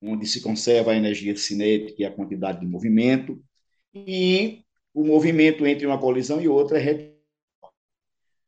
onde 0.02 0.28
se 0.28 0.42
conserva 0.42 0.92
a 0.92 0.96
energia 0.96 1.36
cinética 1.38 2.02
e 2.02 2.06
a 2.06 2.12
quantidade 2.12 2.60
de 2.60 2.66
movimento, 2.66 3.42
e 3.94 4.64
o 4.94 5.06
movimento 5.06 5.66
entre 5.66 5.86
uma 5.86 6.00
colisão 6.00 6.42
e 6.42 6.48
outra 6.48 6.78
é 6.78 7.14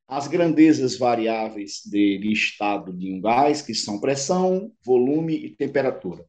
as 0.07 0.27
grandezas 0.27 0.97
variáveis 0.97 1.81
de, 1.85 2.19
de 2.19 2.31
estado 2.31 2.93
de 2.93 3.11
um 3.11 3.21
gás, 3.21 3.61
que 3.61 3.73
são 3.73 3.99
pressão, 3.99 4.71
volume 4.85 5.33
e 5.33 5.55
temperatura. 5.55 6.25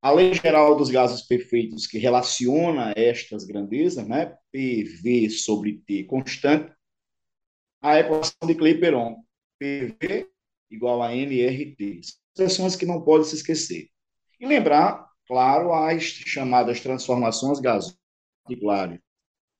A 0.00 0.12
lei 0.12 0.34
geral 0.34 0.76
dos 0.76 0.90
gases 0.90 1.22
perfeitos, 1.22 1.86
que 1.86 1.98
relaciona 1.98 2.92
estas 2.94 3.44
grandezas, 3.44 4.06
né, 4.06 4.36
PV 4.52 5.30
sobre 5.30 5.82
T 5.86 6.04
constante, 6.04 6.70
a 7.80 7.98
equação 7.98 8.46
de 8.46 8.54
Clapeyron, 8.54 9.16
PV 9.58 10.28
igual 10.70 11.02
a 11.02 11.14
NRT. 11.14 12.00
Expressões 12.34 12.74
que 12.74 12.84
não 12.84 13.00
podem 13.00 13.24
se 13.24 13.36
esquecer. 13.36 13.88
E 14.40 14.46
lembrar, 14.46 15.08
claro, 15.24 15.72
as 15.72 16.02
chamadas 16.02 16.80
transformações 16.80 17.60
gasosas 17.60 17.96
particulares. 18.42 18.98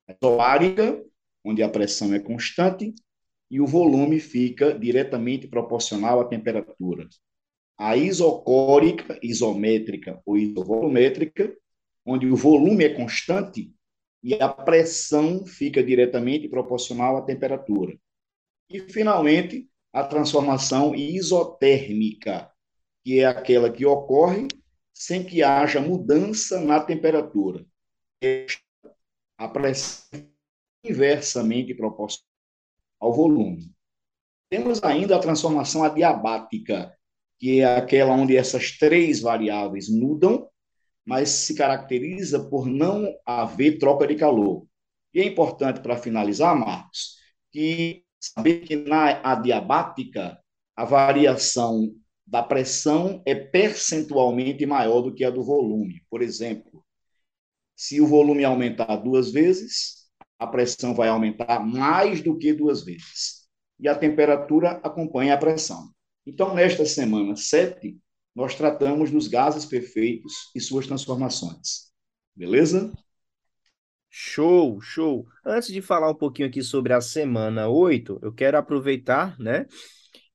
A 0.09 0.13
isoárica, 0.13 1.05
onde 1.45 1.63
a 1.63 1.69
pressão 1.69 2.13
é 2.13 2.19
constante, 2.19 2.93
e 3.49 3.61
o 3.61 3.67
volume 3.67 4.19
fica 4.19 4.77
diretamente 4.77 5.47
proporcional 5.47 6.21
à 6.21 6.25
temperatura. 6.25 7.09
A 7.79 7.97
isocórica, 7.97 9.21
isométrica 9.23 10.21
ou 10.27 10.37
isovolumétrica, 10.37 11.57
onde 12.05 12.27
o 12.27 12.35
volume 12.35 12.85
é 12.85 12.89
constante 12.89 13.73
e 14.21 14.35
a 14.35 14.49
pressão 14.49 15.47
fica 15.47 15.81
diretamente 15.81 16.49
proporcional 16.49 17.17
à 17.19 17.23
temperatura. 17.23 17.97
E, 18.69 18.81
finalmente, 18.81 19.69
a 19.93 20.03
transformação 20.03 20.93
isotérmica, 20.93 22.51
que 23.05 23.21
é 23.21 23.27
aquela 23.27 23.71
que 23.71 23.85
ocorre 23.85 24.49
sem 24.93 25.23
que 25.23 25.43
haja 25.43 25.81
mudança 25.81 26.61
na 26.61 26.81
temperatura. 26.81 27.67
A 29.37 29.49
pressão 29.49 30.27
inversamente 30.83 31.75
proporcional 31.75 32.29
ao 33.01 33.13
volume. 33.13 33.73
Temos 34.51 34.83
ainda 34.83 35.17
a 35.17 35.21
transformação 35.21 35.83
adiabática, 35.83 36.97
que 37.39 37.61
é 37.61 37.77
aquela 37.77 38.15
onde 38.15 38.37
essas 38.37 38.73
três 38.79 39.21
variáveis 39.21 39.89
mudam, 39.89 40.49
mas 41.05 41.29
se 41.29 41.55
caracteriza 41.55 42.49
por 42.49 42.67
não 42.67 43.13
haver 43.27 43.79
troca 43.79 44.07
de 44.07 44.15
calor. 44.15 44.67
E 45.13 45.21
é 45.21 45.25
importante, 45.25 45.81
para 45.81 45.97
finalizar, 45.97 46.57
Marcos, 46.57 47.17
que 47.51 48.05
saber 48.19 48.61
que 48.61 48.77
na 48.77 49.21
adiabática 49.23 50.39
a 50.77 50.85
variação 50.85 51.95
da 52.27 52.43
pressão 52.43 53.23
é 53.27 53.35
percentualmente 53.35 54.65
maior 54.65 55.03
do 55.03 55.15
que 55.15 55.25
a 55.25 55.31
do 55.31 55.43
volume. 55.43 56.03
Por 56.09 56.23
exemplo, 56.23 56.85
se 57.77 58.01
o 58.01 58.07
volume 58.07 58.45
aumentar 58.45 58.97
duas 58.97 59.31
vezes, 59.31 60.09
a 60.39 60.47
pressão 60.47 60.95
vai 60.95 61.09
aumentar 61.09 61.61
mais 61.61 62.23
do 62.23 62.37
que 62.37 62.53
duas 62.53 62.85
vezes. 62.85 63.49
E 63.79 63.89
a 63.89 63.95
temperatura 63.95 64.81
acompanha 64.83 65.35
a 65.35 65.39
pressão. 65.39 65.93
Então, 66.27 66.55
nesta 66.55 66.87
semana 66.87 67.37
7, 67.37 67.99
nós 68.35 68.55
tratamos 68.55 69.11
dos 69.11 69.29
gases 69.29 69.65
perfeitos 69.65 70.51
e 70.55 70.61
suas 70.61 70.87
transformações. 70.87 71.93
Beleza? 72.35 72.93
Show, 74.09 74.81
show. 74.81 75.27
Antes 75.45 75.69
de 75.73 75.83
falar 75.83 76.11
um 76.11 76.15
pouquinho 76.15 76.49
aqui 76.49 76.63
sobre 76.63 76.93
a 76.93 77.01
semana 77.01 77.69
8, 77.69 78.21
eu 78.23 78.33
quero 78.33 78.57
aproveitar, 78.57 79.39
né, 79.39 79.67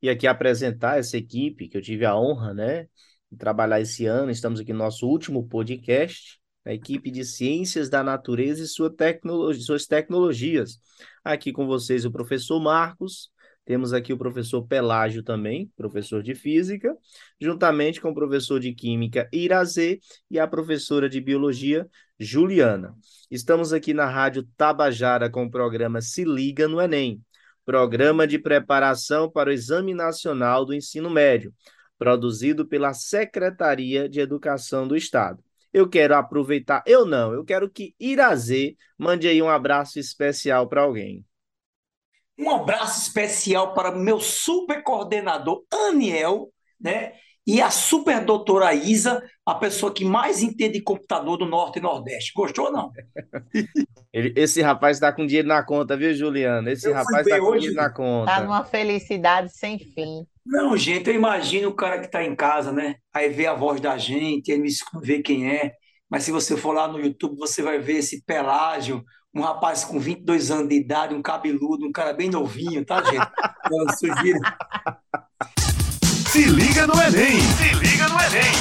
e 0.01 0.09
aqui 0.09 0.27
apresentar 0.27 0.99
essa 0.99 1.17
equipe 1.17 1.67
que 1.67 1.77
eu 1.77 1.81
tive 1.81 2.05
a 2.05 2.15
honra, 2.15 2.53
né, 2.53 2.87
de 3.31 3.37
trabalhar 3.37 3.81
esse 3.81 4.05
ano. 4.05 4.31
Estamos 4.31 4.59
aqui 4.59 4.73
no 4.73 4.79
nosso 4.79 5.07
último 5.07 5.47
podcast 5.47 6.39
a 6.65 6.73
equipe 6.73 7.09
de 7.09 7.23
Ciências 7.25 7.89
da 7.89 8.03
Natureza 8.03 8.63
e 8.63 8.67
sua 8.67 8.93
tecnologia, 8.93 9.63
suas 9.63 9.85
tecnologias. 9.85 10.79
Aqui 11.23 11.51
com 11.51 11.65
vocês 11.65 12.05
o 12.05 12.11
professor 12.11 12.59
Marcos, 12.59 13.31
temos 13.65 13.93
aqui 13.93 14.11
o 14.11 14.17
professor 14.17 14.65
Pelágio 14.65 15.23
também, 15.23 15.71
professor 15.75 16.23
de 16.23 16.35
Física, 16.35 16.95
juntamente 17.39 18.01
com 18.01 18.09
o 18.09 18.15
professor 18.15 18.59
de 18.59 18.73
Química 18.73 19.29
Irazê 19.31 19.99
e 20.29 20.39
a 20.39 20.47
professora 20.47 21.07
de 21.07 21.21
Biologia 21.21 21.87
Juliana. 22.19 22.95
Estamos 23.29 23.71
aqui 23.71 23.93
na 23.93 24.05
Rádio 24.07 24.47
Tabajara 24.57 25.29
com 25.29 25.45
o 25.45 25.51
programa 25.51 26.01
Se 26.01 26.23
Liga 26.23 26.67
no 26.67 26.81
Enem, 26.81 27.21
programa 27.69 28.25
de 28.25 28.39
preparação 28.39 29.29
para 29.29 29.51
o 29.51 29.53
Exame 29.53 29.93
Nacional 29.93 30.65
do 30.65 30.73
Ensino 30.73 31.07
Médio, 31.07 31.53
produzido 31.99 32.65
pela 32.65 32.95
Secretaria 32.95 34.09
de 34.09 34.19
Educação 34.19 34.87
do 34.87 34.95
Estado 34.97 35.43
eu 35.71 35.87
quero 35.87 36.15
aproveitar. 36.15 36.83
Eu 36.85 37.05
não, 37.05 37.33
eu 37.33 37.45
quero 37.45 37.69
que 37.69 37.93
Irazê 37.99 38.75
mande 38.97 39.27
aí 39.27 39.41
um 39.41 39.49
abraço 39.49 39.99
especial 39.99 40.67
para 40.67 40.81
alguém. 40.81 41.25
Um 42.37 42.49
abraço 42.49 43.01
especial 43.01 43.73
para 43.73 43.91
meu 43.91 44.19
super 44.19 44.81
coordenador, 44.83 45.63
Aniel, 45.71 46.51
né? 46.79 47.13
E 47.49 47.63
a 47.63 47.71
super 47.71 48.23
doutora 48.23 48.75
Isa, 48.75 49.23
a 49.43 49.55
pessoa 49.55 49.91
que 49.91 50.05
mais 50.05 50.43
entende 50.43 50.79
computador 50.83 51.35
do 51.35 51.47
Norte 51.47 51.79
e 51.79 51.81
Nordeste. 51.81 52.31
Gostou 52.35 52.65
ou 52.65 52.71
não? 52.71 52.91
Ele, 54.13 54.31
esse 54.35 54.61
rapaz 54.61 54.97
está 54.97 55.11
com 55.11 55.25
dinheiro 55.25 55.47
na 55.47 55.63
conta, 55.63 55.97
viu, 55.97 56.13
Juliana? 56.13 56.71
Esse 56.71 56.87
eu 56.87 56.93
rapaz 56.93 57.25
está 57.25 57.39
com 57.39 57.53
dinheiro 57.53 57.75
na 57.75 57.89
conta. 57.89 58.31
Está 58.31 58.43
numa 58.43 58.63
felicidade 58.63 59.51
sem 59.51 59.79
fim. 59.79 60.27
Não, 60.45 60.77
gente, 60.77 61.09
eu 61.09 61.15
imagino 61.15 61.69
o 61.69 61.75
cara 61.75 61.97
que 61.97 62.05
está 62.05 62.23
em 62.23 62.35
casa, 62.35 62.71
né? 62.71 62.97
Aí 63.11 63.29
vê 63.29 63.47
a 63.47 63.55
voz 63.55 63.81
da 63.81 63.97
gente, 63.97 64.51
aí 64.51 64.61
vê 65.01 65.19
quem 65.23 65.49
é. 65.49 65.71
Mas 66.07 66.25
se 66.25 66.31
você 66.31 66.55
for 66.55 66.73
lá 66.73 66.87
no 66.87 66.99
YouTube, 66.99 67.35
você 67.35 67.63
vai 67.63 67.79
ver 67.79 67.97
esse 67.97 68.23
Pelágio, 68.25 69.03
um 69.33 69.41
rapaz 69.41 69.83
com 69.83 69.99
22 69.99 70.51
anos 70.51 70.69
de 70.69 70.75
idade, 70.75 71.15
um 71.15 71.21
cabeludo, 71.23 71.83
um 71.83 71.91
cara 71.91 72.13
bem 72.13 72.29
novinho, 72.29 72.85
tá, 72.85 73.01
gente? 73.01 73.17
Eu 73.71 73.89
sugiro. 73.97 74.39
Se 76.31 76.45
liga 76.45 76.85
no 76.85 76.93
Enem! 76.93 77.39
Se 77.41 77.73
liga 77.79 78.07
no 78.07 78.15
Enem! 78.21 78.51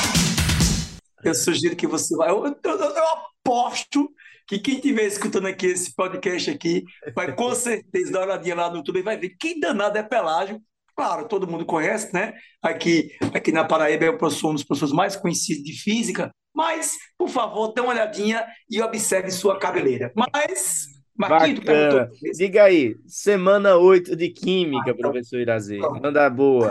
Eu 1.22 1.34
sugiro 1.34 1.76
que 1.76 1.86
você 1.86 2.16
vai. 2.16 2.30
Eu, 2.30 2.46
eu, 2.46 2.54
eu 2.64 3.04
aposto 3.44 4.08
que 4.46 4.58
quem 4.58 4.76
estiver 4.76 5.04
escutando 5.04 5.48
aqui 5.48 5.66
esse 5.66 5.94
podcast 5.94 6.50
aqui 6.50 6.84
vai 7.14 7.34
com 7.34 7.54
certeza 7.54 8.10
dar 8.10 8.20
uma 8.20 8.26
olhadinha 8.26 8.54
lá 8.54 8.70
no 8.70 8.78
YouTube 8.78 9.00
e 9.00 9.02
vai 9.02 9.18
ver 9.18 9.36
quem 9.38 9.60
danado 9.60 9.98
é 9.98 10.02
Pelágio 10.02 10.62
Claro, 10.96 11.28
todo 11.28 11.46
mundo 11.46 11.64
conhece, 11.64 12.12
né? 12.12 12.32
Aqui, 12.60 13.10
aqui 13.32 13.52
na 13.52 13.64
Paraíba 13.64 14.06
é 14.06 14.10
um 14.10 14.16
dos 14.16 14.64
professores 14.64 14.92
mais 14.92 15.14
conhecidos 15.14 15.62
de 15.62 15.74
física, 15.74 16.34
mas, 16.52 16.96
por 17.16 17.28
favor, 17.28 17.72
dê 17.72 17.80
uma 17.80 17.92
olhadinha 17.92 18.44
e 18.68 18.82
observe 18.82 19.30
sua 19.30 19.60
cabeleira. 19.60 20.12
Mas, 20.16 20.86
Marquinhos, 21.18 21.60
perguntou... 21.60 22.08
Diga 22.32 22.64
aí, 22.64 22.96
semana 23.06 23.76
8 23.76 24.14
de 24.14 24.28
Química, 24.30 24.84
ah, 24.86 24.90
então, 24.90 25.10
professor 25.10 25.40
Irazê. 25.40 25.78
Manda 25.78 26.30
boa. 26.30 26.70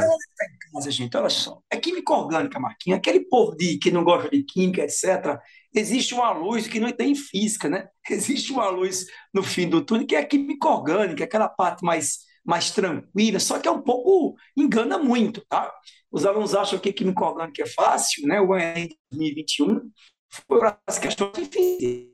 Mas, 0.74 0.94
gente, 0.94 1.16
olha 1.18 1.30
só. 1.30 1.60
É 1.70 1.76
química 1.78 2.14
orgânica, 2.14 2.60
Marquinhos. 2.60 2.98
Aquele 2.98 3.22
povo 3.22 3.56
de, 3.56 3.78
que 3.78 3.92
não 3.92 4.04
gosta 4.04 4.30
de 4.30 4.44
química, 4.44 4.84
etc., 4.84 5.40
existe 5.76 6.14
uma 6.14 6.32
luz 6.32 6.68
que 6.68 6.80
não 6.80 6.92
tem 6.92 7.14
física, 7.14 7.70
né? 7.70 7.88
Existe 8.10 8.52
uma 8.54 8.70
luz 8.70 9.06
no 9.34 9.44
fim 9.44 9.68
do 9.68 9.84
túnel 9.84 10.08
que 10.08 10.16
é 10.16 10.20
a 10.20 10.26
química 10.26 10.68
orgânica, 10.68 11.24
aquela 11.24 11.50
parte 11.50 11.84
mais 11.84 12.26
mais 12.48 12.72
tranquila, 12.72 13.42
só 13.42 13.60
que 13.60 13.68
é 13.68 13.72
um 13.72 13.82
pouco, 13.82 14.38
engana 14.56 14.98
muito, 14.98 15.46
tá? 15.50 15.70
Os 16.10 16.26
alunos 16.26 16.56
acham 16.56 16.80
que 16.80 16.94
química 16.94 17.26
orgânica 17.26 17.62
é 17.62 17.66
fácil, 17.68 18.26
né? 18.26 18.40
O 18.40 18.56
Enem 18.56 18.88
2021 19.12 19.92
foi 20.30 20.62
as 20.88 20.98
questões 20.98 21.34
difíceis. 21.34 22.08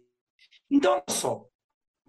Então, 0.72 0.94
olha 0.94 1.04
só, 1.08 1.46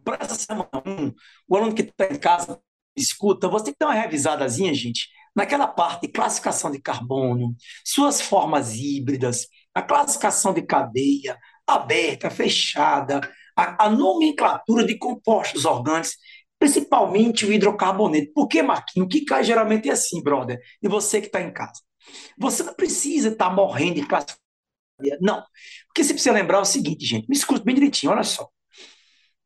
para 0.05 0.25
essa 0.25 0.35
semana 0.35 0.69
1, 0.87 1.13
o 1.49 1.57
aluno 1.57 1.75
que 1.75 1.83
está 1.83 2.07
em 2.07 2.19
casa 2.19 2.61
escuta, 2.97 3.49
você 3.49 3.67
tem 3.67 3.73
que 3.75 3.79
dar 3.81 3.87
uma 3.89 3.95
revisadazinha, 3.95 4.73
gente, 4.75 5.09
naquela 5.35 5.67
parte 5.67 6.07
classificação 6.09 6.71
de 6.71 6.81
carbono, 6.81 7.57
suas 7.85 8.21
formas 8.21 8.75
híbridas, 8.75 9.49
a 9.75 9.83
classificação 9.83 10.55
de 10.55 10.63
cadeia, 10.63 11.37
aberta, 11.67 12.31
fechada, 12.31 13.21
a, 13.57 13.87
a 13.87 13.91
nomenclatura 13.91 14.85
de 14.85 14.97
compostos 14.97 15.65
orgânicos, 15.65 16.17
principalmente 16.59 17.45
o 17.45 17.53
hidrocarboneto. 17.53 18.33
Por 18.33 18.47
que, 18.47 18.63
Marquinhos? 18.63 19.07
O 19.07 19.09
que 19.09 19.25
cai 19.25 19.43
geralmente 19.43 19.89
é 19.89 19.93
assim, 19.93 20.23
brother. 20.23 20.59
E 20.83 20.89
você 20.89 21.21
que 21.21 21.27
está 21.27 21.41
em 21.41 21.53
casa. 21.53 21.83
Você 22.39 22.63
não 22.63 22.75
precisa 22.75 23.29
estar 23.29 23.49
tá 23.49 23.55
morrendo 23.55 24.01
de 24.01 24.07
classificação. 24.07 24.41
Não. 25.21 25.43
Porque 25.89 26.05
você 26.05 26.13
precisa 26.13 26.33
lembrar 26.33 26.61
o 26.61 26.65
seguinte, 26.65 27.05
gente. 27.05 27.29
Me 27.29 27.37
escute 27.37 27.65
bem 27.65 27.75
direitinho, 27.75 28.13
olha 28.13 28.23
só. 28.23 28.49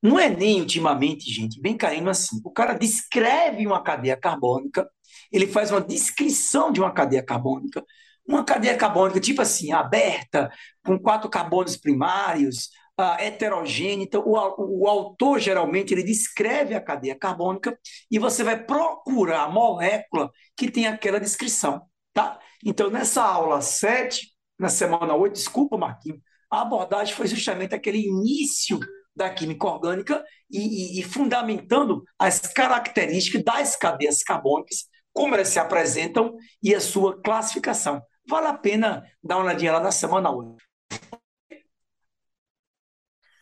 Não 0.03 0.19
é 0.19 0.29
nem 0.29 0.61
ultimamente, 0.61 1.31
gente, 1.31 1.61
vem 1.61 1.77
caindo 1.77 2.09
assim. 2.09 2.41
O 2.45 2.51
cara 2.51 2.75
descreve 2.75 3.67
uma 3.67 3.83
cadeia 3.83 4.17
carbônica, 4.17 4.89
ele 5.33 5.47
faz 5.47 5.71
uma 5.71 5.81
descrição 5.81 6.71
de 6.71 6.81
uma 6.81 6.93
cadeia 6.93 7.23
carbônica, 7.23 7.85
uma 8.27 8.45
cadeia 8.45 8.77
carbônica 8.77 9.21
tipo 9.21 9.43
assim, 9.43 9.73
aberta, 9.73 10.51
com 10.85 10.99
quatro 10.99 11.29
carbonos 11.29 11.77
primários, 11.77 12.69
uh, 12.99 13.21
heterogênea. 13.21 14.05
Então, 14.05 14.23
o, 14.27 14.83
o 14.83 14.89
autor, 14.89 15.39
geralmente, 15.39 15.93
ele 15.93 16.03
descreve 16.03 16.75
a 16.75 16.81
cadeia 16.81 17.17
carbônica 17.17 17.79
e 18.11 18.19
você 18.19 18.43
vai 18.43 18.63
procurar 18.63 19.45
a 19.45 19.49
molécula 19.49 20.31
que 20.57 20.71
tem 20.71 20.87
aquela 20.87 21.21
descrição, 21.21 21.83
tá? 22.13 22.39
Então, 22.65 22.91
nessa 22.91 23.23
aula 23.23 23.61
7, 23.61 24.29
na 24.59 24.69
semana 24.69 25.15
8, 25.15 25.35
desculpa, 25.35 25.79
Marquinhos, 25.79 26.21
a 26.51 26.63
abordagem 26.63 27.15
foi 27.15 27.27
justamente 27.29 27.75
aquele 27.75 27.99
início 27.99 28.81
da 29.19 29.29
química 29.29 29.67
orgânica 29.67 30.25
e, 30.51 30.97
e, 30.97 31.01
e, 31.01 31.03
fundamentando 31.03 32.03
as 32.19 32.41
características 32.41 33.43
das 33.43 33.77
cadeias 33.77 34.23
carbônicas, 34.23 34.87
como 35.13 35.35
elas 35.35 35.49
se 35.49 35.59
apresentam 35.59 36.37
e 36.63 36.75
a 36.75 36.81
sua 36.81 37.21
classificação. 37.21 38.01
Vale 38.27 38.47
a 38.47 38.55
pena 38.55 39.05
dar 39.23 39.37
uma 39.37 39.47
olhadinha 39.47 39.73
lá 39.73 39.81
na 39.81 39.91
semana 39.91 40.31
8. 40.31 40.57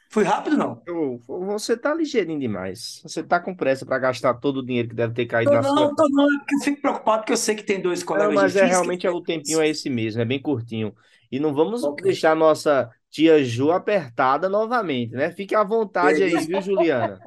Foi 0.09 0.25
rápido, 0.25 0.57
não? 0.57 0.83
Você 1.27 1.75
está 1.75 1.93
ligeirinho 1.93 2.41
demais. 2.41 3.03
Você 3.03 3.21
está 3.21 3.39
com 3.39 3.55
pressa 3.55 3.85
para 3.85 3.99
gastar 3.99 4.33
todo 4.35 4.61
o 4.61 4.65
dinheiro 4.65 4.89
que 4.89 4.95
deve 4.95 5.13
ter 5.13 5.27
caído 5.27 5.51
tô 5.51 5.57
na 5.57 5.63
não, 5.63 5.77
sua... 5.77 5.95
Não, 5.95 6.09
não, 6.09 6.25
é 6.25 6.55
eu 6.55 6.61
fico 6.61 6.81
preocupado 6.81 7.19
porque 7.19 7.35
eu 7.35 7.37
sei 7.37 7.55
que 7.55 7.63
tem 7.63 7.83
dois 7.83 8.03
colegas 8.03 8.35
não, 8.35 8.41
mas 8.41 8.57
é 8.57 8.65
realmente 8.65 9.07
é, 9.07 9.11
o 9.11 9.21
tempinho 9.21 9.61
é 9.61 9.69
esse 9.69 9.91
mesmo, 9.91 10.23
é 10.23 10.25
bem 10.25 10.41
curtinho. 10.41 10.95
E 11.31 11.39
não 11.39 11.55
vamos 11.55 11.83
okay. 11.83 12.05
deixar 12.05 12.35
nossa 12.37 12.91
tia 13.11 13.43
Ju 13.43 13.71
apertada 13.71 14.49
novamente, 14.49 15.13
né? 15.13 15.31
Fique 15.31 15.55
à 15.55 15.65
vontade 15.65 16.23
aí, 16.23 16.37
viu, 16.47 16.61
Juliana? 16.61 17.21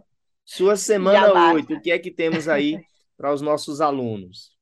Sua 0.45 0.75
semana 0.75 1.53
8, 1.53 1.73
o 1.73 1.81
que 1.81 1.91
é 1.91 1.99
que 1.99 2.11
temos 2.11 2.47
aí 2.47 2.83
para 3.17 3.33
os 3.33 3.41
nossos 3.41 3.81
alunos? 3.81 4.57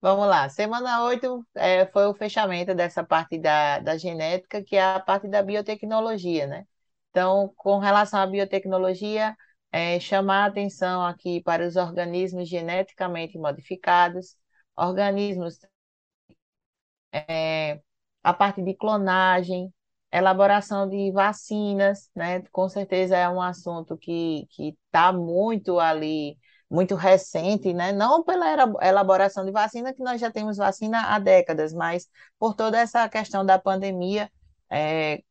Vamos 0.00 0.26
lá, 0.26 0.48
semana 0.48 1.02
8 1.04 1.44
é, 1.54 1.86
foi 1.86 2.06
o 2.06 2.14
fechamento 2.14 2.74
dessa 2.74 3.02
parte 3.02 3.38
da, 3.38 3.78
da 3.80 3.96
genética, 3.96 4.62
que 4.62 4.76
é 4.76 4.82
a 4.82 5.00
parte 5.00 5.28
da 5.28 5.42
biotecnologia, 5.42 6.46
né? 6.46 6.64
Então, 7.10 7.52
com 7.56 7.78
relação 7.78 8.20
à 8.20 8.26
biotecnologia, 8.26 9.34
é, 9.72 9.98
chamar 10.00 10.44
a 10.44 10.46
atenção 10.46 11.04
aqui 11.04 11.42
para 11.42 11.66
os 11.66 11.76
organismos 11.76 12.48
geneticamente 12.48 13.38
modificados, 13.38 14.36
organismos, 14.76 15.58
é, 17.12 17.80
a 18.26 18.32
parte 18.34 18.60
de 18.60 18.74
clonagem, 18.74 19.72
elaboração 20.12 20.88
de 20.88 21.12
vacinas, 21.12 22.10
né? 22.14 22.42
Com 22.50 22.68
certeza 22.68 23.16
é 23.16 23.28
um 23.28 23.40
assunto 23.40 23.96
que 23.96 24.48
está 24.58 25.12
muito 25.12 25.78
ali, 25.78 26.36
muito 26.68 26.96
recente, 26.96 27.72
né? 27.72 27.92
Não 27.92 28.24
pela 28.24 28.46
elaboração 28.82 29.44
de 29.44 29.52
vacina, 29.52 29.94
que 29.94 30.02
nós 30.02 30.20
já 30.20 30.28
temos 30.30 30.56
vacina 30.56 31.14
há 31.14 31.18
décadas, 31.20 31.72
mas 31.72 32.08
por 32.38 32.54
toda 32.54 32.78
essa 32.80 33.08
questão 33.08 33.46
da 33.46 33.58
pandemia, 33.60 34.28
é, 34.68 35.22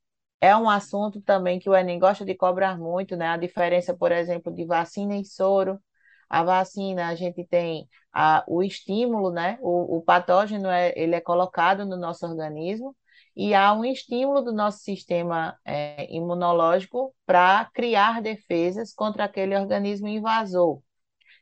é 0.42 0.56
um 0.56 0.70
assunto 0.70 1.22
também 1.22 1.60
que 1.60 1.70
o 1.70 1.76
Enem 1.76 2.00
gosta 2.00 2.24
de 2.26 2.34
cobrar 2.36 2.78
muito, 2.78 3.18
né? 3.18 3.28
A 3.28 3.38
diferença, 3.38 3.94
por 3.94 4.12
exemplo, 4.14 4.54
de 4.54 4.66
vacina 4.66 5.18
e 5.18 5.26
soro. 5.26 5.82
A 6.30 6.44
vacina, 6.44 7.08
a 7.08 7.16
gente 7.16 7.46
tem 7.46 7.88
a, 8.14 8.44
o 8.48 8.64
estímulo, 8.64 9.32
né? 9.32 9.58
O, 9.62 9.98
o 9.98 10.02
patógeno 10.02 10.68
é, 10.70 10.94
ele 10.96 11.16
é 11.16 11.22
colocado 11.22 11.86
no 11.86 11.98
nosso 11.98 12.26
organismo, 12.26 12.96
e 13.36 13.54
há 13.54 13.74
um 13.74 13.84
estímulo 13.84 14.42
do 14.42 14.54
nosso 14.54 14.80
sistema 14.80 15.58
é, 15.66 16.08
imunológico 16.14 17.14
para 17.26 17.66
criar 17.74 18.22
defesas 18.22 18.94
contra 18.94 19.26
aquele 19.26 19.56
organismo 19.56 20.08
invasor. 20.08 20.82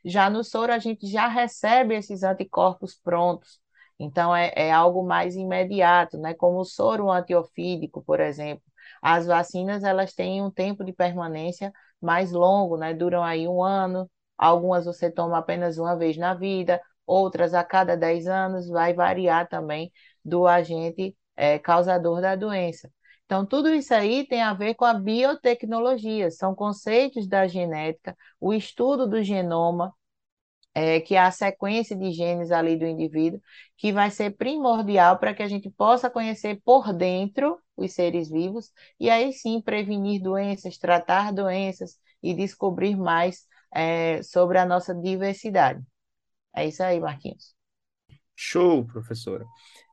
Já 0.04 0.28
no 0.28 0.44
soro, 0.44 0.72
a 0.72 0.78
gente 0.78 1.06
já 1.06 1.28
recebe 1.28 1.94
esses 1.94 2.22
anticorpos 2.22 2.94
prontos, 2.96 3.60
então 3.98 4.34
é, 4.34 4.52
é 4.54 4.72
algo 4.72 5.04
mais 5.06 5.36
imediato, 5.36 6.18
né? 6.18 6.34
como 6.34 6.58
o 6.58 6.64
soro 6.64 7.10
antiofídico, 7.10 8.02
por 8.04 8.20
exemplo. 8.20 8.64
As 9.00 9.26
vacinas, 9.26 9.84
elas 9.84 10.12
têm 10.14 10.42
um 10.42 10.50
tempo 10.50 10.84
de 10.84 10.92
permanência 10.92 11.72
mais 12.00 12.32
longo, 12.32 12.76
né? 12.76 12.92
duram 12.92 13.22
aí 13.22 13.48
um 13.48 13.62
ano, 13.62 14.10
algumas 14.36 14.84
você 14.84 15.10
toma 15.10 15.38
apenas 15.38 15.78
uma 15.78 15.96
vez 15.96 16.16
na 16.16 16.34
vida, 16.34 16.80
outras 17.06 17.54
a 17.54 17.64
cada 17.64 17.96
10 17.96 18.26
anos, 18.26 18.68
vai 18.68 18.94
variar 18.94 19.48
também 19.48 19.92
do 20.24 20.46
agente 20.46 21.16
é, 21.36 21.58
causador 21.58 22.20
da 22.20 22.34
doença. 22.36 22.90
Então, 23.26 23.46
tudo 23.46 23.70
isso 23.74 23.94
aí 23.94 24.26
tem 24.26 24.42
a 24.42 24.52
ver 24.52 24.74
com 24.74 24.84
a 24.84 24.94
biotecnologia, 24.94 26.30
são 26.30 26.54
conceitos 26.54 27.26
da 27.26 27.46
genética, 27.46 28.16
o 28.40 28.52
estudo 28.52 29.06
do 29.08 29.22
genoma, 29.22 29.94
é, 30.74 31.00
que 31.00 31.14
é 31.14 31.20
a 31.20 31.30
sequência 31.30 31.96
de 31.96 32.12
genes 32.12 32.50
ali 32.50 32.76
do 32.76 32.86
indivíduo, 32.86 33.40
que 33.76 33.92
vai 33.92 34.10
ser 34.10 34.36
primordial 34.36 35.18
para 35.18 35.32
que 35.34 35.42
a 35.42 35.48
gente 35.48 35.70
possa 35.70 36.10
conhecer 36.10 36.60
por 36.64 36.92
dentro 36.92 37.58
os 37.76 37.92
seres 37.92 38.28
vivos 38.30 38.72
e 38.98 39.08
aí 39.10 39.32
sim 39.32 39.60
prevenir 39.60 40.20
doenças, 40.22 40.76
tratar 40.78 41.32
doenças 41.32 41.98
e 42.22 42.34
descobrir 42.34 42.96
mais 42.96 43.46
é, 43.74 44.22
sobre 44.22 44.58
a 44.58 44.64
nossa 44.64 44.94
diversidade. 44.94 45.82
É 46.54 46.66
isso 46.66 46.82
aí, 46.82 47.00
Marquinhos. 47.00 47.54
Show, 48.36 48.86
professora. 48.86 49.44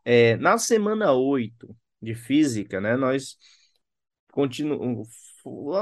É, 0.06 0.36
na 0.38 0.58
semana 0.58 1.12
8 1.14 1.76
de 2.02 2.14
física, 2.16 2.80
né, 2.80 2.96
nós 2.96 3.38
continuamos 4.32 5.08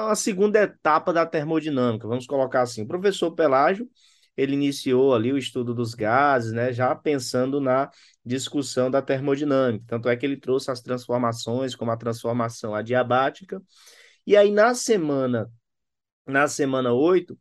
a 0.10 0.16
segunda 0.16 0.62
etapa 0.64 1.12
da 1.12 1.26
termodinâmica, 1.26 2.08
vamos 2.08 2.26
colocar 2.26 2.62
assim. 2.62 2.84
O 2.84 2.88
professor 2.88 3.32
Pelágio, 3.32 3.90
ele 4.38 4.54
iniciou 4.54 5.14
ali 5.14 5.34
o 5.34 5.38
estudo 5.38 5.74
dos 5.74 5.94
gases, 5.94 6.54
né, 6.54 6.72
já 6.72 6.96
pensando 6.96 7.60
na 7.60 7.90
discussão 8.26 8.90
da 8.90 9.02
termodinâmica. 9.02 9.84
Tanto 9.88 10.08
é 10.08 10.16
que 10.16 10.26
ele 10.26 10.38
trouxe 10.38 10.72
as 10.72 10.82
transformações, 10.82 11.76
como 11.76 11.92
a 11.92 11.98
transformação 11.98 12.74
adiabática. 12.74 13.62
E 14.26 14.38
aí 14.38 14.50
na 14.52 14.74
semana 14.74 15.52
na 16.26 16.48
semana 16.48 16.94
8, 16.94 17.38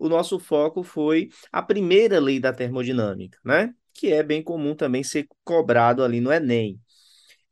o 0.00 0.08
nosso 0.08 0.38
foco 0.38 0.82
foi 0.82 1.28
a 1.52 1.62
primeira 1.62 2.18
lei 2.18 2.40
da 2.40 2.52
termodinâmica, 2.52 3.38
né? 3.44 3.74
que 3.92 4.12
é 4.12 4.22
bem 4.22 4.42
comum 4.42 4.74
também 4.74 5.02
ser 5.02 5.28
cobrado 5.44 6.02
ali 6.02 6.20
no 6.20 6.32
Enem. 6.32 6.80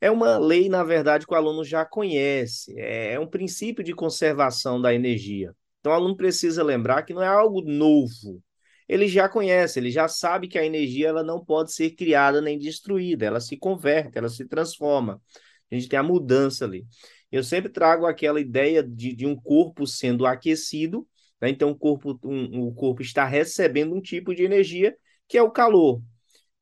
É 0.00 0.11
uma 0.11 0.38
lei, 0.38 0.68
na 0.68 0.82
verdade, 0.82 1.26
que 1.26 1.32
o 1.32 1.37
aluno 1.37 1.64
já 1.64 1.84
conhece, 1.84 2.72
é 2.78 3.18
um 3.20 3.26
princípio 3.26 3.84
de 3.84 3.92
conservação 3.92 4.80
da 4.80 4.94
energia. 4.94 5.54
Então, 5.80 5.92
o 5.92 5.94
aluno 5.94 6.16
precisa 6.16 6.62
lembrar 6.62 7.02
que 7.02 7.12
não 7.12 7.22
é 7.22 7.26
algo 7.26 7.61
novo. 7.62 8.42
Ele 8.88 9.08
já 9.08 9.28
conhece, 9.28 9.78
ele 9.78 9.90
já 9.90 10.08
sabe 10.08 10.48
que 10.48 10.58
a 10.58 10.64
energia 10.64 11.08
ela 11.08 11.22
não 11.22 11.44
pode 11.44 11.72
ser 11.74 11.90
criada 11.90 12.40
nem 12.40 12.58
destruída, 12.58 13.26
ela 13.26 13.40
se 13.40 13.56
converte, 13.56 14.16
ela 14.16 14.28
se 14.28 14.46
transforma. 14.46 15.20
A 15.70 15.74
gente 15.74 15.88
tem 15.88 15.98
a 15.98 16.02
mudança 16.02 16.64
ali. 16.64 16.87
Eu 17.30 17.44
sempre 17.44 17.70
trago 17.70 18.06
aquela 18.06 18.40
ideia 18.40 18.82
de, 18.82 19.14
de 19.14 19.26
um 19.26 19.37
corpo 19.37 19.87
sendo 19.87 20.24
aquecido, 20.24 21.06
né? 21.40 21.48
então 21.51 21.70
o 21.70 21.77
corpo, 21.77 22.18
um, 22.24 22.66
o 22.66 22.74
corpo 22.74 23.03
está 23.03 23.24
recebendo 23.24 23.94
um 23.94 24.01
tipo 24.01 24.35
de 24.35 24.42
energia 24.44 24.96
que 25.27 25.37
é 25.37 25.42
o 25.42 25.51
calor. 25.51 26.03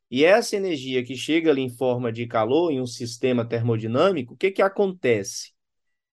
E 0.09 0.23
essa 0.23 0.55
energia 0.55 1.03
que 1.03 1.15
chega 1.15 1.51
ali 1.51 1.61
em 1.61 1.69
forma 1.69 2.11
de 2.11 2.25
calor, 2.27 2.71
em 2.71 2.79
um 2.81 2.87
sistema 2.87 3.45
termodinâmico, 3.45 4.33
o 4.33 4.37
que, 4.37 4.51
que 4.51 4.61
acontece? 4.61 5.51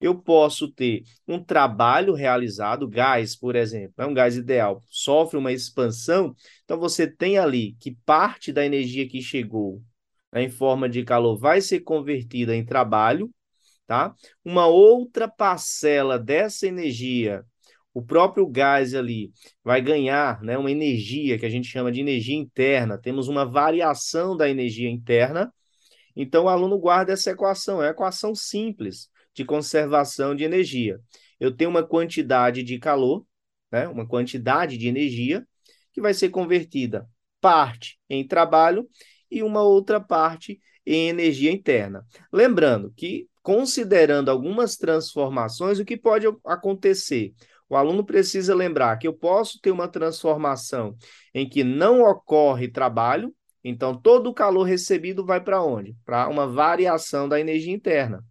Eu 0.00 0.20
posso 0.20 0.70
ter 0.70 1.02
um 1.26 1.42
trabalho 1.42 2.12
realizado, 2.14 2.88
gás, 2.88 3.36
por 3.36 3.56
exemplo, 3.56 3.94
é 3.98 4.06
um 4.06 4.12
gás 4.12 4.36
ideal, 4.36 4.82
sofre 4.88 5.38
uma 5.38 5.52
expansão, 5.52 6.34
então 6.64 6.78
você 6.78 7.06
tem 7.06 7.38
ali 7.38 7.74
que 7.80 7.96
parte 8.04 8.52
da 8.52 8.66
energia 8.66 9.08
que 9.08 9.22
chegou 9.22 9.82
né, 10.32 10.42
em 10.42 10.50
forma 10.50 10.88
de 10.88 11.04
calor 11.04 11.38
vai 11.38 11.60
ser 11.60 11.80
convertida 11.80 12.54
em 12.54 12.64
trabalho, 12.64 13.30
tá? 13.86 14.14
Uma 14.44 14.66
outra 14.66 15.28
parcela 15.28 16.18
dessa 16.18 16.66
energia 16.66 17.44
o 17.94 18.02
próprio 18.02 18.46
gás 18.46 18.92
ali 18.92 19.32
vai 19.62 19.80
ganhar 19.80 20.42
né, 20.42 20.58
uma 20.58 20.70
energia 20.70 21.38
que 21.38 21.46
a 21.46 21.48
gente 21.48 21.68
chama 21.68 21.92
de 21.92 22.00
energia 22.00 22.36
interna, 22.36 22.98
temos 22.98 23.28
uma 23.28 23.46
variação 23.46 24.36
da 24.36 24.50
energia 24.50 24.90
interna, 24.90 25.54
então 26.16 26.44
o 26.44 26.48
aluno 26.48 26.76
guarda 26.76 27.12
essa 27.12 27.30
equação, 27.30 27.80
é 27.80 27.86
uma 27.86 27.92
equação 27.92 28.34
simples 28.34 29.08
de 29.32 29.44
conservação 29.44 30.34
de 30.34 30.44
energia. 30.44 31.00
Eu 31.38 31.54
tenho 31.54 31.70
uma 31.70 31.82
quantidade 31.82 32.62
de 32.62 32.78
calor, 32.78 33.24
né, 33.70 33.86
uma 33.86 34.06
quantidade 34.06 34.76
de 34.76 34.88
energia, 34.88 35.46
que 35.92 36.00
vai 36.00 36.12
ser 36.12 36.30
convertida 36.30 37.08
parte 37.40 37.98
em 38.10 38.26
trabalho 38.26 38.88
e 39.30 39.42
uma 39.42 39.62
outra 39.62 40.00
parte 40.00 40.58
em 40.84 41.08
energia 41.08 41.52
interna. 41.52 42.04
Lembrando 42.32 42.92
que, 42.96 43.28
considerando 43.42 44.30
algumas 44.30 44.76
transformações, 44.76 45.78
o 45.78 45.84
que 45.84 45.96
pode 45.96 46.26
acontecer? 46.44 47.32
O 47.68 47.76
aluno 47.76 48.04
precisa 48.04 48.54
lembrar 48.54 48.96
que 48.98 49.06
eu 49.06 49.12
posso 49.12 49.58
ter 49.60 49.70
uma 49.70 49.88
transformação 49.88 50.96
em 51.32 51.48
que 51.48 51.64
não 51.64 52.02
ocorre 52.02 52.68
trabalho, 52.68 53.34
então 53.62 53.98
todo 53.98 54.28
o 54.28 54.34
calor 54.34 54.64
recebido 54.64 55.24
vai 55.24 55.42
para 55.42 55.62
onde? 55.62 55.96
Para 56.04 56.28
uma 56.28 56.46
variação 56.46 57.28
da 57.28 57.40
energia 57.40 57.72
interna. 57.72 58.22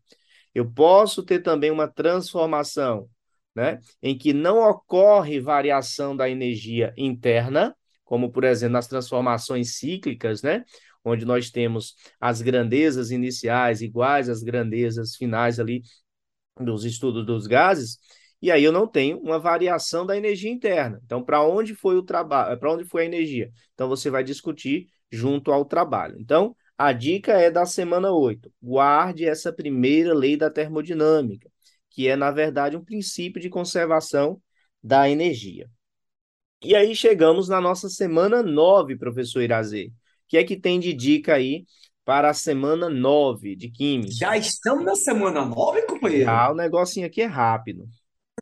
Eu 0.54 0.72
posso 0.72 1.24
ter 1.24 1.39
também 1.39 1.72
uma 1.72 1.88
transformação, 1.88 3.10
né, 3.56 3.80
em 4.02 4.15
que 4.17 4.34
não 4.34 4.60
ocorre 4.60 5.39
variação 5.39 6.15
da 6.15 6.30
energia 6.30 6.93
interna, 6.96 7.76
como 8.04 8.32
por 8.32 8.43
exemplo 8.43 8.74
nas 8.74 8.88
transformações 8.88 9.78
cíclicas, 9.78 10.43
né, 10.43 10.63
onde 11.04 11.26
nós 11.26 11.50
temos 11.50 11.96
as 12.19 12.41
grandezas 12.41 13.10
iniciais 13.10 13.82
iguais 13.82 14.30
às 14.30 14.43
grandezas 14.43 15.15
finais 15.15 15.60
ali 15.60 15.82
dos 16.60 16.86
estudos 16.86 17.26
dos 17.26 17.48
gases, 17.48 17.98
e 18.43 18.51
aí 18.51 18.63
eu 18.63 18.71
não 18.71 18.86
tenho 18.86 19.19
uma 19.19 19.39
variação 19.39 20.06
da 20.06 20.17
energia 20.17 20.51
interna. 20.51 20.99
Então, 21.06 21.23
para 21.23 21.41
onde 21.41 21.73
foi 21.73 21.95
o 21.95 22.03
trabalho, 22.03 22.60
para 22.60 22.73
onde 22.73 22.86
foi 22.86 23.03
a 23.03 23.06
energia? 23.06 23.51
Então 23.73 23.88
você 23.88 24.10
vai 24.10 24.23
discutir 24.23 24.88
junto 25.12 25.51
ao 25.51 25.65
trabalho. 25.65 26.15
Então, 26.19 26.56
a 26.77 26.91
dica 26.91 27.34
é 27.34 27.49
da 27.49 27.65
semana 27.65 28.12
8. 28.12 28.51
Guarde 28.62 29.25
essa 29.25 29.53
primeira 29.53 30.13
lei 30.13 30.36
da 30.36 30.49
termodinâmica, 30.49 31.49
que 31.89 32.08
é, 32.08 32.15
na 32.15 32.32
verdade, 32.32 32.75
um 32.75 32.84
princípio 32.84 33.41
de 33.41 33.49
conservação 33.49 34.41
da 34.84 35.10
energia. 35.10 35.69
E 36.63 36.75
aí 36.75 36.95
chegamos 36.95 37.47
na 37.49 37.62
nossa 37.62 37.89
semana 37.89 38.43
9, 38.43 38.97
professor 38.97 39.41
Irazê 39.41 39.91
que 40.34 40.38
é 40.38 40.43
que 40.43 40.60
tem 40.60 40.79
de 40.79 40.93
dica 40.93 41.36
aí 41.36 41.63
para 42.03 42.32
a 42.32 42.34
semana 42.34 42.89
9 42.89 43.56
de 43.56 43.69
Química? 43.69 44.12
Já 44.12 44.36
estamos 44.36 44.84
na 44.84 44.95
semana 44.95 45.45
9, 45.45 45.84
companheiro? 45.84 46.27
Ah, 46.27 46.51
o 46.51 46.56
negocinho 46.56 47.06
aqui 47.06 47.21
é 47.21 47.27
rápido. 47.27 47.86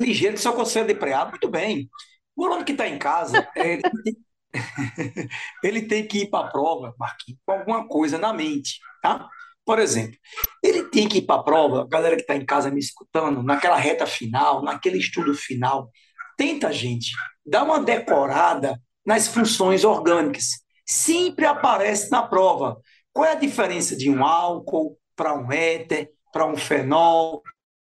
Ligeiro, 0.01 0.37
só 0.37 0.53
conselho 0.53 0.87
de 0.87 0.95
preado, 0.95 1.31
muito 1.31 1.49
bem. 1.49 1.89
O 2.35 2.45
aluno 2.45 2.65
que 2.65 2.71
está 2.71 2.87
em 2.87 2.97
casa, 2.97 3.47
ele, 3.55 3.81
tem... 3.81 4.17
ele 5.63 5.81
tem 5.83 6.07
que 6.07 6.23
ir 6.23 6.29
para 6.29 6.47
a 6.47 6.49
prova, 6.49 6.93
Marquinhos, 6.97 7.39
com 7.45 7.53
alguma 7.53 7.87
coisa 7.87 8.17
na 8.17 8.33
mente, 8.33 8.79
tá? 9.01 9.27
Por 9.65 9.79
exemplo, 9.79 10.17
ele 10.63 10.83
tem 10.89 11.07
que 11.07 11.19
ir 11.19 11.21
para 11.21 11.39
a 11.39 11.43
prova, 11.43 11.87
galera 11.87 12.15
que 12.15 12.23
está 12.23 12.35
em 12.35 12.45
casa 12.45 12.71
me 12.71 12.79
escutando, 12.79 13.43
naquela 13.43 13.77
reta 13.77 14.05
final, 14.05 14.63
naquele 14.63 14.97
estudo 14.97 15.33
final, 15.35 15.89
tenta, 16.35 16.73
gente, 16.73 17.11
dar 17.45 17.63
uma 17.63 17.79
decorada 17.79 18.81
nas 19.05 19.27
funções 19.27 19.83
orgânicas 19.83 20.61
sempre 20.85 21.45
aparece 21.45 22.11
na 22.11 22.21
prova. 22.21 22.79
Qual 23.13 23.25
é 23.25 23.31
a 23.31 23.35
diferença 23.35 23.95
de 23.95 24.09
um 24.09 24.25
álcool 24.25 24.97
para 25.15 25.33
um 25.33 25.51
éter, 25.51 26.09
para 26.33 26.45
um 26.45 26.57
fenol, 26.57 27.41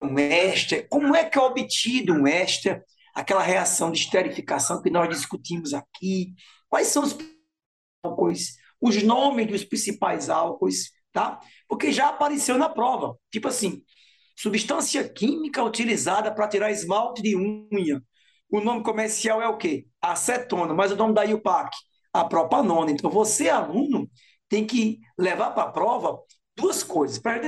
um 0.02 0.18
éster? 0.18 0.88
Como 0.90 1.16
é 1.16 1.26
que 1.26 1.38
é 1.38 1.42
obtido 1.42 2.14
um 2.14 2.28
éster? 2.28 2.84
Aquela 3.14 3.42
reação 3.44 3.92
de 3.92 4.00
esterificação 4.00 4.82
que 4.82 4.90
nós 4.90 5.10
discutimos 5.10 5.74
aqui. 5.74 6.34
Quais 6.70 6.88
são 6.88 7.04
os 7.04 7.18
álcoois? 8.04 8.56
Os 8.80 9.02
nomes 9.04 9.48
dos 9.48 9.64
principais 9.64 10.30
álcoois, 10.30 10.92
tá? 11.12 11.40
Porque 11.68 11.92
já 11.92 12.10
apareceu 12.10 12.58
na 12.58 12.70
prova. 12.70 13.18
Tipo 13.32 13.50
assim, 13.50 13.84
substância 14.38 15.08
química 15.08 15.64
utilizada 15.64 16.34
para 16.34 16.48
tirar 16.48 16.72
esmalte 16.72 17.22
de 17.22 17.36
unha. 17.36 18.02
O 18.50 18.62
nome 18.62 18.84
comercial 18.84 19.42
é 19.42 19.48
o 19.48 19.58
quê? 19.58 19.86
Acetona, 20.02 20.74
mas 20.74 20.92
o 20.92 20.96
nome 20.96 21.14
da 21.14 21.24
IUPAC 21.24 21.76
a 22.14 22.26
propanona. 22.26 22.92
Então, 22.92 23.10
você, 23.10 23.50
aluno, 23.50 24.10
tem 24.48 24.66
que 24.66 25.00
levar 25.18 25.52
para 25.52 25.64
a 25.64 25.72
prova 25.72 26.20
duas 26.56 26.84
coisas. 26.84 27.20
Para 27.20 27.40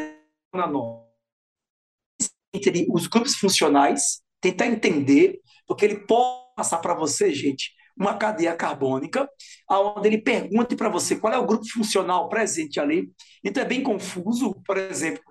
entre 2.54 2.88
os 2.90 3.08
grupos 3.08 3.36
funcionais, 3.36 4.22
tentar 4.40 4.68
entender, 4.68 5.40
porque 5.68 5.86
ele 5.86 6.06
pode 6.06 6.42
passar 6.56 6.80
para 6.80 6.94
você, 6.94 7.34
gente, 7.34 7.72
uma 7.98 8.18
cadeia 8.18 8.56
carbônica, 8.56 9.30
onde 9.70 10.08
ele 10.08 10.22
pergunte 10.22 10.76
para 10.76 10.90
você 10.90 11.16
qual 11.16 11.34
é 11.34 11.38
o 11.38 11.46
grupo 11.46 11.66
funcional 11.68 12.28
presente 12.30 12.80
ali. 12.80 13.12
Então 13.44 13.64
é 13.64 13.66
bem 13.66 13.84
confuso, 13.84 14.56
por 14.66 14.78
exemplo, 14.78 15.24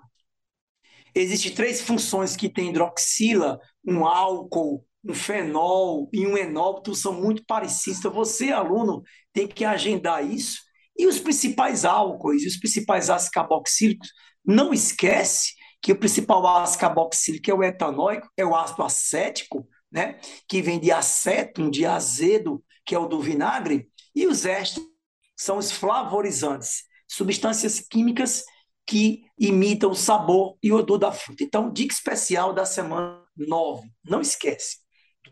existem 1.14 1.52
três 1.52 1.80
funções 1.80 2.36
que 2.36 2.48
tem 2.48 2.70
hidroxila, 2.70 3.58
um 3.84 4.04
álcool, 4.06 4.84
um 5.04 5.14
fenol 5.14 6.08
e 6.12 6.26
um 6.26 6.36
enóbito 6.36 6.94
são 6.94 7.12
muito 7.12 7.44
parecidos. 7.46 7.98
Então, 7.98 8.12
você, 8.12 8.50
aluno, 8.50 9.02
tem 9.32 9.46
que 9.46 9.64
agendar 9.64 10.24
isso. 10.24 10.58
E 10.96 11.06
os 11.06 11.18
principais 11.18 11.84
álcoois 11.84 12.42
e 12.42 12.46
os 12.46 12.58
principais 12.58 13.08
ácidos 13.08 13.30
carboxílicos, 13.30 14.12
não 14.44 14.72
esquece 14.72 15.54
que 15.82 15.92
o 15.92 15.98
principal 15.98 16.46
ácido 16.46 16.80
carboxílico 16.80 17.50
é 17.50 17.54
o 17.54 17.62
etanóico, 17.62 18.30
é 18.36 18.44
o 18.44 18.54
ácido 18.54 18.82
acético, 18.82 19.66
né? 19.90 20.18
que 20.48 20.60
vem 20.60 20.78
de 20.78 20.92
acétum, 20.92 21.70
de 21.70 21.86
azedo, 21.86 22.62
que 22.84 22.94
é 22.94 22.98
o 22.98 23.06
do 23.06 23.20
vinagre, 23.20 23.88
e 24.14 24.26
os 24.26 24.44
ésteres 24.44 24.88
são 25.36 25.56
os 25.58 25.70
flavorizantes, 25.70 26.84
substâncias 27.08 27.80
químicas 27.80 28.44
que 28.86 29.22
imitam 29.38 29.90
o 29.90 29.94
sabor 29.94 30.56
e 30.62 30.72
o 30.72 30.76
odor 30.76 30.98
da 30.98 31.12
fruta. 31.12 31.44
Então, 31.44 31.72
dica 31.72 31.94
especial 31.94 32.52
da 32.52 32.66
semana 32.66 33.22
9, 33.36 33.88
não 34.04 34.20
esquece 34.20 34.78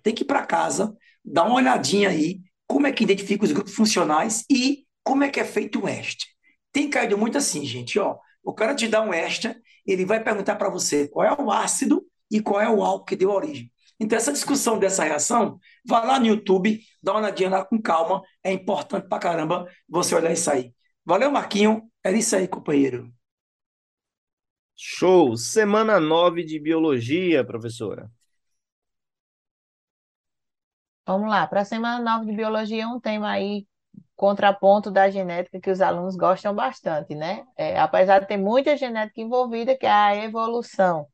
tem 0.02 0.14
que 0.14 0.22
ir 0.22 0.26
para 0.26 0.46
casa, 0.46 0.96
dar 1.24 1.44
uma 1.44 1.56
olhadinha 1.56 2.08
aí, 2.08 2.40
como 2.66 2.86
é 2.86 2.92
que 2.92 3.04
identifica 3.04 3.44
os 3.44 3.52
grupos 3.52 3.74
funcionais 3.74 4.44
e 4.50 4.86
como 5.02 5.24
é 5.24 5.28
que 5.28 5.40
é 5.40 5.44
feito 5.44 5.82
o 5.82 5.88
EST. 5.88 6.26
Tem 6.72 6.88
caído 6.88 7.16
muito 7.16 7.38
assim, 7.38 7.64
gente, 7.64 7.98
ó. 7.98 8.16
O 8.42 8.52
cara 8.52 8.74
te 8.74 8.88
dá 8.88 9.02
um 9.02 9.12
ESTA, 9.12 9.56
ele 9.92 10.04
vai 10.04 10.22
perguntar 10.22 10.56
para 10.56 10.68
você 10.68 11.08
qual 11.08 11.26
é 11.26 11.32
o 11.40 11.50
ácido 11.50 12.06
e 12.30 12.40
qual 12.40 12.60
é 12.60 12.68
o 12.68 12.82
álcool 12.82 13.04
que 13.04 13.16
deu 13.16 13.30
origem. 13.30 13.72
Então, 14.00 14.16
essa 14.16 14.32
discussão 14.32 14.78
dessa 14.78 15.02
reação, 15.04 15.58
vá 15.84 16.04
lá 16.04 16.20
no 16.20 16.26
YouTube, 16.26 16.80
dá 17.02 17.12
uma 17.12 17.20
olhadinha 17.20 17.50
lá 17.50 17.64
com 17.64 17.80
calma, 17.80 18.22
é 18.44 18.52
importante 18.52 19.08
para 19.08 19.18
caramba 19.18 19.66
você 19.88 20.14
olhar 20.14 20.32
isso 20.32 20.50
aí. 20.50 20.72
Valeu, 21.04 21.30
Marquinho. 21.30 21.90
Era 22.04 22.16
isso 22.16 22.36
aí, 22.36 22.46
companheiro. 22.46 23.12
Show! 24.76 25.36
Semana 25.36 25.98
9 25.98 26.44
de 26.44 26.58
Biologia, 26.60 27.44
professora. 27.44 28.10
Vamos 31.06 31.28
lá, 31.30 31.46
para 31.46 31.62
a 31.62 31.64
semana 31.64 31.98
9 32.04 32.26
de 32.30 32.36
biologia, 32.36 32.86
um 32.86 33.00
tema 33.00 33.30
aí, 33.30 33.66
contraponto 34.18 34.90
da 34.90 35.08
genética, 35.08 35.60
que 35.60 35.70
os 35.70 35.80
alunos 35.80 36.16
gostam 36.16 36.52
bastante, 36.54 37.14
né? 37.14 37.46
É, 37.56 37.78
apesar 37.78 38.20
de 38.20 38.26
ter 38.26 38.36
muita 38.36 38.76
genética 38.76 39.20
envolvida, 39.20 39.78
que 39.78 39.86
é 39.86 39.90
a 39.92 40.16
evolução. 40.16 41.06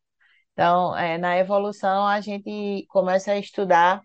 Então, 0.52 0.96
é, 0.96 1.18
na 1.18 1.36
evolução, 1.38 2.06
a 2.06 2.20
gente 2.20 2.86
começa 2.88 3.32
a 3.32 3.38
estudar 3.38 4.02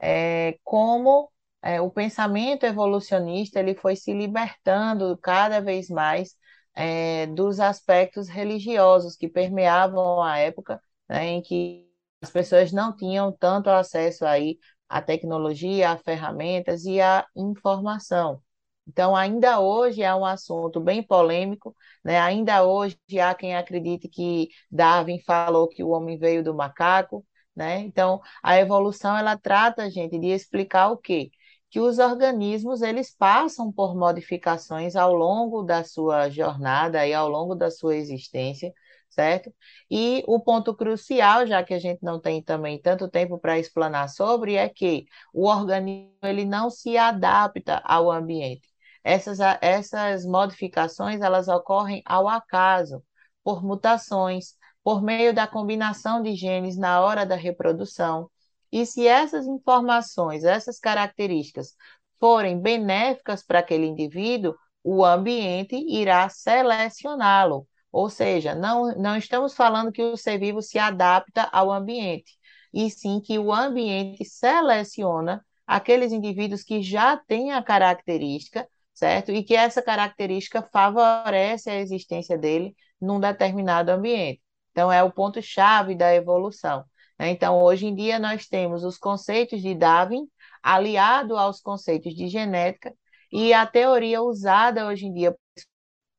é, 0.00 0.58
como 0.64 1.30
é, 1.62 1.80
o 1.80 1.90
pensamento 1.90 2.64
evolucionista 2.66 3.60
ele 3.60 3.74
foi 3.76 3.94
se 3.96 4.12
libertando 4.12 5.16
cada 5.18 5.60
vez 5.60 5.88
mais 5.88 6.34
é, 6.74 7.26
dos 7.28 7.60
aspectos 7.60 8.28
religiosos 8.28 9.16
que 9.16 9.28
permeavam 9.28 10.22
a 10.22 10.38
época, 10.38 10.82
né, 11.08 11.26
em 11.26 11.42
que 11.42 11.88
as 12.22 12.30
pessoas 12.30 12.72
não 12.72 12.96
tinham 12.96 13.30
tanto 13.32 13.70
acesso 13.70 14.24
aí 14.26 14.58
a 14.90 15.00
tecnologia, 15.02 15.92
a 15.92 15.98
ferramentas 15.98 16.84
e 16.84 17.00
a 17.00 17.26
informação. 17.36 18.42
Então, 18.86 19.14
ainda 19.14 19.60
hoje 19.60 20.02
é 20.02 20.12
um 20.14 20.24
assunto 20.24 20.80
bem 20.80 21.02
polêmico, 21.02 21.76
né? 22.04 22.18
ainda 22.18 22.64
hoje 22.64 22.98
há 23.22 23.34
quem 23.34 23.54
acredite 23.56 24.08
que 24.08 24.48
Darwin 24.70 25.20
falou 25.20 25.68
que 25.68 25.84
o 25.84 25.90
homem 25.90 26.18
veio 26.18 26.42
do 26.42 26.54
macaco, 26.54 27.24
né? 27.54 27.78
Então, 27.80 28.20
a 28.42 28.58
evolução, 28.58 29.16
ela 29.16 29.36
trata, 29.38 29.88
gente, 29.90 30.18
de 30.18 30.28
explicar 30.28 30.90
o 30.90 30.96
quê? 30.96 31.30
Que 31.70 31.78
os 31.80 31.98
organismos, 31.98 32.82
eles 32.82 33.14
passam 33.14 33.70
por 33.72 33.94
modificações 33.96 34.96
ao 34.96 35.14
longo 35.14 35.62
da 35.62 35.84
sua 35.84 36.28
jornada 36.28 37.06
e 37.06 37.14
ao 37.14 37.28
longo 37.28 37.54
da 37.54 37.70
sua 37.70 37.96
existência, 37.96 38.72
certo? 39.10 39.52
E 39.90 40.22
o 40.26 40.40
ponto 40.40 40.74
crucial, 40.74 41.46
já 41.46 41.62
que 41.64 41.74
a 41.74 41.78
gente 41.78 42.02
não 42.02 42.20
tem 42.20 42.42
também 42.42 42.80
tanto 42.80 43.08
tempo 43.08 43.38
para 43.38 43.58
explanar 43.58 44.08
sobre, 44.08 44.54
é 44.54 44.68
que 44.68 45.06
o 45.34 45.46
organismo 45.46 46.14
ele 46.22 46.44
não 46.44 46.70
se 46.70 46.96
adapta 46.96 47.80
ao 47.84 48.10
ambiente. 48.10 48.68
Essas, 49.02 49.38
essas 49.60 50.24
modificações 50.24 51.20
elas 51.20 51.48
ocorrem 51.48 52.02
ao 52.04 52.28
acaso, 52.28 53.02
por 53.42 53.62
mutações, 53.64 54.54
por 54.82 55.02
meio 55.02 55.34
da 55.34 55.46
combinação 55.46 56.22
de 56.22 56.34
genes 56.34 56.76
na 56.76 57.00
hora 57.00 57.24
da 57.26 57.34
reprodução. 57.36 58.30
E 58.72 58.86
se 58.86 59.06
essas 59.06 59.46
informações, 59.46 60.44
essas 60.44 60.78
características 60.78 61.74
forem 62.18 62.60
benéficas 62.60 63.42
para 63.42 63.58
aquele 63.60 63.86
indivíduo, 63.86 64.54
o 64.82 65.04
ambiente 65.04 65.76
irá 65.76 66.28
selecioná-lo. 66.28 67.66
Ou 67.92 68.08
seja, 68.08 68.54
não, 68.54 68.94
não 68.96 69.16
estamos 69.16 69.54
falando 69.54 69.92
que 69.92 70.02
o 70.02 70.16
ser 70.16 70.38
vivo 70.38 70.62
se 70.62 70.78
adapta 70.78 71.48
ao 71.52 71.72
ambiente, 71.72 72.38
e 72.72 72.90
sim 72.90 73.20
que 73.20 73.38
o 73.38 73.52
ambiente 73.52 74.24
seleciona 74.24 75.44
aqueles 75.66 76.12
indivíduos 76.12 76.62
que 76.62 76.82
já 76.82 77.16
têm 77.16 77.52
a 77.52 77.62
característica, 77.62 78.68
certo? 78.94 79.32
E 79.32 79.42
que 79.42 79.54
essa 79.54 79.82
característica 79.82 80.62
favorece 80.72 81.70
a 81.70 81.76
existência 81.76 82.36
dele 82.38 82.74
num 83.00 83.20
determinado 83.20 83.90
ambiente. 83.90 84.40
Então, 84.72 84.90
é 84.92 85.02
o 85.02 85.12
ponto-chave 85.12 85.94
da 85.94 86.14
evolução. 86.14 86.84
Né? 87.18 87.30
Então, 87.30 87.60
hoje 87.62 87.86
em 87.86 87.94
dia, 87.94 88.18
nós 88.18 88.46
temos 88.46 88.84
os 88.84 88.98
conceitos 88.98 89.60
de 89.62 89.74
Darwin 89.74 90.28
aliado 90.62 91.36
aos 91.36 91.60
conceitos 91.60 92.14
de 92.14 92.28
genética, 92.28 92.94
e 93.32 93.52
a 93.52 93.64
teoria 93.64 94.22
usada 94.22 94.86
hoje 94.86 95.06
em 95.06 95.12
dia 95.12 95.36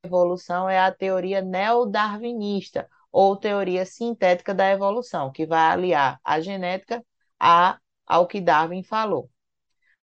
evolução 0.04 0.70
é 0.70 0.80
a 0.80 0.92
teoria 0.92 1.42
neodarwinista, 1.42 2.88
ou 3.12 3.36
teoria 3.36 3.86
sintética 3.86 4.54
da 4.54 4.70
evolução, 4.72 5.32
que 5.32 5.46
vai 5.46 5.72
aliar 5.72 6.20
a 6.24 6.40
genética 6.40 7.04
a, 7.40 7.78
ao 8.06 8.26
que 8.26 8.42
Darwin 8.42 8.84
falou. 8.84 9.30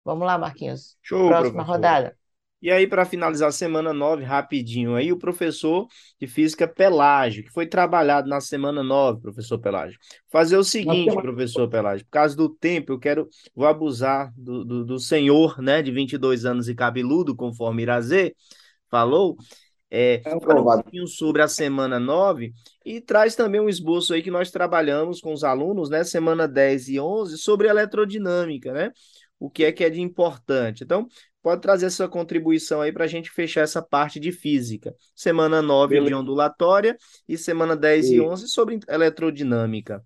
Vamos 0.04 0.26
lá, 0.26 0.38
Marquinhos. 0.38 0.98
Show, 1.02 1.28
Próxima 1.28 1.54
professor. 1.54 1.72
rodada. 1.74 2.18
E 2.60 2.72
aí, 2.72 2.88
para 2.88 3.06
finalizar 3.06 3.50
a 3.50 3.52
semana 3.52 3.94
9, 3.94 4.24
rapidinho, 4.24 4.96
aí 4.96 5.12
o 5.12 5.18
professor 5.18 5.88
de 6.20 6.28
física 6.28 6.68
Pelágio, 6.68 7.44
que 7.44 7.52
foi 7.52 7.68
trabalhado 7.68 8.28
na 8.28 8.42
semana 8.42 8.84
9, 8.84 9.22
professor 9.22 9.60
Pelágio. 9.60 9.98
Fazer 10.32 10.58
o 10.58 10.64
seguinte, 10.64 11.16
professor 11.16 11.70
Pelágio, 11.70 12.06
por 12.06 12.12
causa 12.12 12.36
do 12.36 12.50
tempo, 12.50 12.94
eu 12.94 13.00
quero, 13.00 13.30
vou 13.56 13.68
abusar 13.68 14.34
do, 14.36 14.66
do, 14.66 14.86
do 14.86 15.00
senhor, 15.00 15.62
né, 15.62 15.84
de 15.84 15.92
22 15.92 16.46
anos 16.46 16.68
e 16.68 16.74
cabeludo, 16.74 17.36
conforme 17.36 17.84
Irazê 17.84 18.36
falou, 18.90 19.38
é, 19.90 20.22
É 20.24 20.36
um 20.36 20.40
pouquinho 20.40 21.08
sobre 21.08 21.42
a 21.42 21.48
semana 21.48 22.00
9 22.00 22.54
e 22.86 23.00
traz 23.02 23.36
também 23.36 23.62
um 23.62 23.70
esboço 23.70 24.14
aí 24.14 24.22
que 24.22 24.32
nós 24.32 24.52
trabalhamos 24.52 25.22
com 25.22 25.34
os 25.34 25.44
alunos, 25.44 25.90
né, 25.90 26.04
semana 26.04 26.48
10 26.48 26.88
e 26.90 27.00
11, 27.00 27.38
sobre 27.38 27.68
eletrodinâmica, 27.68 28.74
né? 28.74 28.92
O 29.40 29.50
que 29.50 29.64
é 29.64 29.72
que 29.72 29.84
é 29.84 29.90
de 29.90 30.02
importante. 30.02 30.84
Então, 30.84 31.08
pode 31.42 31.62
trazer 31.62 31.90
sua 31.92 32.10
contribuição 32.10 32.82
aí 32.82 32.92
para 32.92 33.06
a 33.06 33.08
gente 33.08 33.30
fechar 33.32 33.62
essa 33.62 33.82
parte 33.82 34.20
de 34.20 34.32
física. 34.32 34.96
Semana 35.16 35.62
9 35.62 36.02
de 36.02 36.02
Beleza. 36.02 36.16
ondulatória 36.16 36.98
e 37.28 37.38
semana 37.38 37.76
10 37.76 38.10
e 38.10 38.16
E- 38.16 38.22
11 38.22 38.48
sobre 38.48 38.80
eletrodinâmica. 38.90 40.04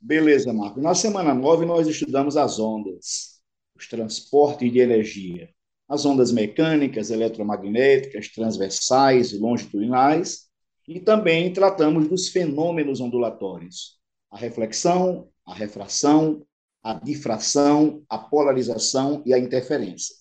Beleza, 0.00 0.52
Marco. 0.52 0.80
Na 0.80 0.94
semana 0.94 1.34
9, 1.34 1.64
nós 1.66 1.86
estudamos 1.86 2.36
as 2.36 2.58
ondas, 2.58 3.40
os 3.76 3.86
transportes 3.88 4.72
de 4.72 4.78
energia. 4.80 5.48
As 5.88 6.04
ondas 6.04 6.30
mecânicas, 6.30 7.10
eletromagnéticas, 7.10 8.28
transversais 8.28 9.32
e 9.32 9.38
longitudinais. 9.38 10.48
E 10.86 11.00
também 11.00 11.52
tratamos 11.52 12.08
dos 12.08 12.28
fenômenos 12.28 13.00
ondulatórios. 13.00 13.98
A 14.30 14.36
reflexão, 14.36 15.28
a 15.46 15.54
refração, 15.54 16.46
a 16.82 16.94
difração, 16.94 18.02
a 18.08 18.18
polarização 18.18 19.22
e 19.24 19.32
a 19.32 19.38
interferência. 19.38 20.14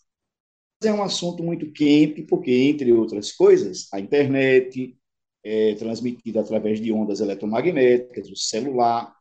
É 0.83 0.93
um 0.93 1.03
assunto 1.03 1.43
muito 1.43 1.71
quente, 1.71 2.21
porque, 2.21 2.51
entre 2.51 2.93
outras 2.93 3.31
coisas, 3.31 3.87
a 3.91 3.99
internet 3.99 4.95
é 5.43 5.75
transmitida 5.75 6.41
através 6.41 6.79
de 6.79 6.91
ondas 6.91 7.19
eletromagnéticas, 7.19 8.29
o 8.29 8.35
celular, 8.35 9.17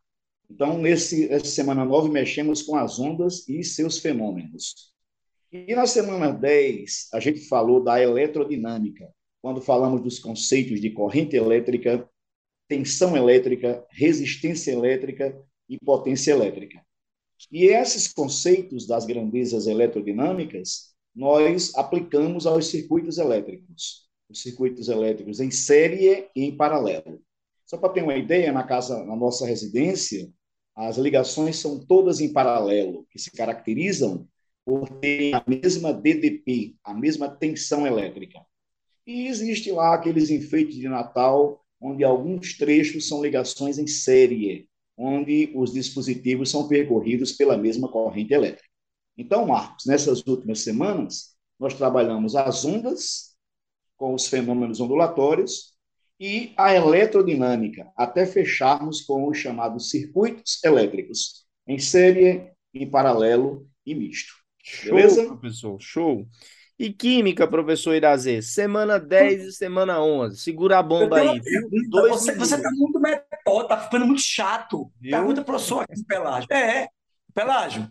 então, 0.49 0.77
nesse, 0.77 1.27
nessa 1.27 1.45
semana 1.45 1.83
9, 1.83 2.09
mexemos 2.09 2.61
com 2.61 2.75
as 2.75 2.99
ondas 2.99 3.47
e 3.49 3.63
seus 3.63 3.99
fenômenos. 3.99 4.93
E 5.51 5.73
na 5.73 5.87
semana 5.87 6.31
10, 6.31 7.07
a 7.13 7.19
gente 7.21 7.47
falou 7.47 7.81
da 7.81 8.01
eletrodinâmica, 8.01 9.09
quando 9.41 9.61
falamos 9.61 10.01
dos 10.01 10.19
conceitos 10.19 10.81
de 10.81 10.89
corrente 10.89 11.37
elétrica, 11.37 12.09
tensão 12.67 13.15
elétrica, 13.15 13.85
resistência 13.89 14.71
elétrica 14.71 15.41
e 15.69 15.79
potência 15.79 16.31
elétrica. 16.31 16.85
E 17.49 17.65
esses 17.67 18.11
conceitos 18.11 18.85
das 18.85 19.05
grandezas 19.05 19.67
eletrodinâmicas, 19.67 20.93
nós 21.15 21.73
aplicamos 21.75 22.45
aos 22.45 22.67
circuitos 22.67 23.17
elétricos, 23.17 24.05
os 24.29 24.41
circuitos 24.41 24.89
elétricos 24.89 25.39
em 25.39 25.49
série 25.49 26.27
e 26.35 26.43
em 26.43 26.57
paralelo. 26.57 27.21
Só 27.65 27.77
para 27.77 27.93
ter 27.93 28.03
uma 28.03 28.17
ideia, 28.17 28.51
na 28.51 28.63
casa, 28.63 29.01
na 29.05 29.15
nossa 29.15 29.45
residência, 29.45 30.29
as 30.75 30.97
ligações 30.97 31.57
são 31.57 31.79
todas 31.79 32.19
em 32.19 32.33
paralelo, 32.33 33.05
que 33.09 33.17
se 33.17 33.31
caracterizam 33.31 34.27
por 34.67 34.89
terem 34.99 35.33
a 35.33 35.41
mesma 35.47 35.93
DDP, 35.93 36.75
a 36.83 36.93
mesma 36.93 37.29
tensão 37.29 37.87
elétrica. 37.87 38.45
E 39.05 39.27
existe 39.27 39.71
lá 39.71 39.93
aqueles 39.93 40.29
enfeites 40.29 40.75
de 40.75 40.89
Natal, 40.89 41.63
onde 41.79 42.03
alguns 42.03 42.57
trechos 42.57 43.07
são 43.07 43.23
ligações 43.23 43.77
em 43.77 43.87
série, 43.87 44.67
onde 44.97 45.53
os 45.55 45.71
dispositivos 45.71 46.51
são 46.51 46.67
percorridos 46.67 47.31
pela 47.31 47.55
mesma 47.55 47.87
corrente 47.87 48.33
elétrica. 48.33 48.67
Então, 49.17 49.47
Marcos, 49.47 49.85
nessas 49.85 50.21
últimas 50.27 50.59
semanas, 50.59 51.37
nós 51.57 51.73
trabalhamos 51.73 52.35
as 52.35 52.65
ondas 52.65 53.37
com 53.95 54.13
os 54.13 54.27
fenômenos 54.27 54.81
ondulatórios 54.81 55.77
e 56.19 56.51
a 56.57 56.75
eletrodinâmica, 56.75 57.89
até 57.95 58.25
fecharmos 58.25 58.99
com 58.99 59.29
os 59.29 59.37
chamados 59.37 59.89
circuitos 59.89 60.61
elétricos, 60.61 61.45
em 61.65 61.79
série, 61.79 62.51
em 62.73 62.89
paralelo 62.89 63.65
e 63.85 63.95
misto. 63.95 64.46
Show, 64.69 64.95
Beleza? 64.95 65.25
professor, 65.27 65.77
show. 65.79 66.27
E 66.77 66.91
química, 66.93 67.47
professor 67.47 67.95
Irazê, 67.95 68.41
semana 68.41 68.99
10 68.99 69.45
e 69.45 69.51
semana 69.53 69.99
11. 70.03 70.37
Segura 70.39 70.77
a 70.77 70.83
bomba 70.83 71.17
aí, 71.17 71.41
pergunta. 71.41 72.07
Você, 72.09 72.35
você 72.35 72.61
tá 72.61 72.69
muito 72.73 72.99
metódico, 72.99 73.67
tá 73.67 73.77
ficando 73.79 74.05
muito 74.05 74.21
chato. 74.21 74.91
Viu? 74.99 75.11
Pergunta 75.11 75.35
pro 75.41 75.53
professor 75.53 75.83
aqui, 75.89 76.03
Pelágio. 76.05 76.47
É, 76.53 76.87
Pelágio. 77.33 77.87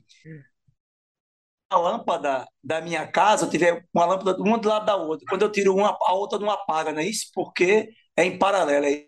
A 1.68 1.78
lâmpada 1.78 2.46
da 2.62 2.80
minha 2.80 3.06
casa, 3.08 3.46
eu 3.46 3.50
tiver 3.50 3.84
uma 3.92 4.06
lâmpada 4.06 4.40
uma 4.40 4.56
do 4.58 4.68
lado 4.68 4.86
da 4.86 4.94
outra. 4.96 5.26
Quando 5.28 5.42
eu 5.42 5.50
tiro 5.50 5.74
uma, 5.74 5.96
a 6.02 6.12
outra 6.14 6.38
não 6.38 6.48
apaga, 6.50 6.92
não 6.92 7.00
é 7.00 7.06
isso? 7.06 7.26
Porque 7.34 7.88
é 8.16 8.24
em 8.24 8.38
paralelo. 8.38 8.84
é- 8.86 9.06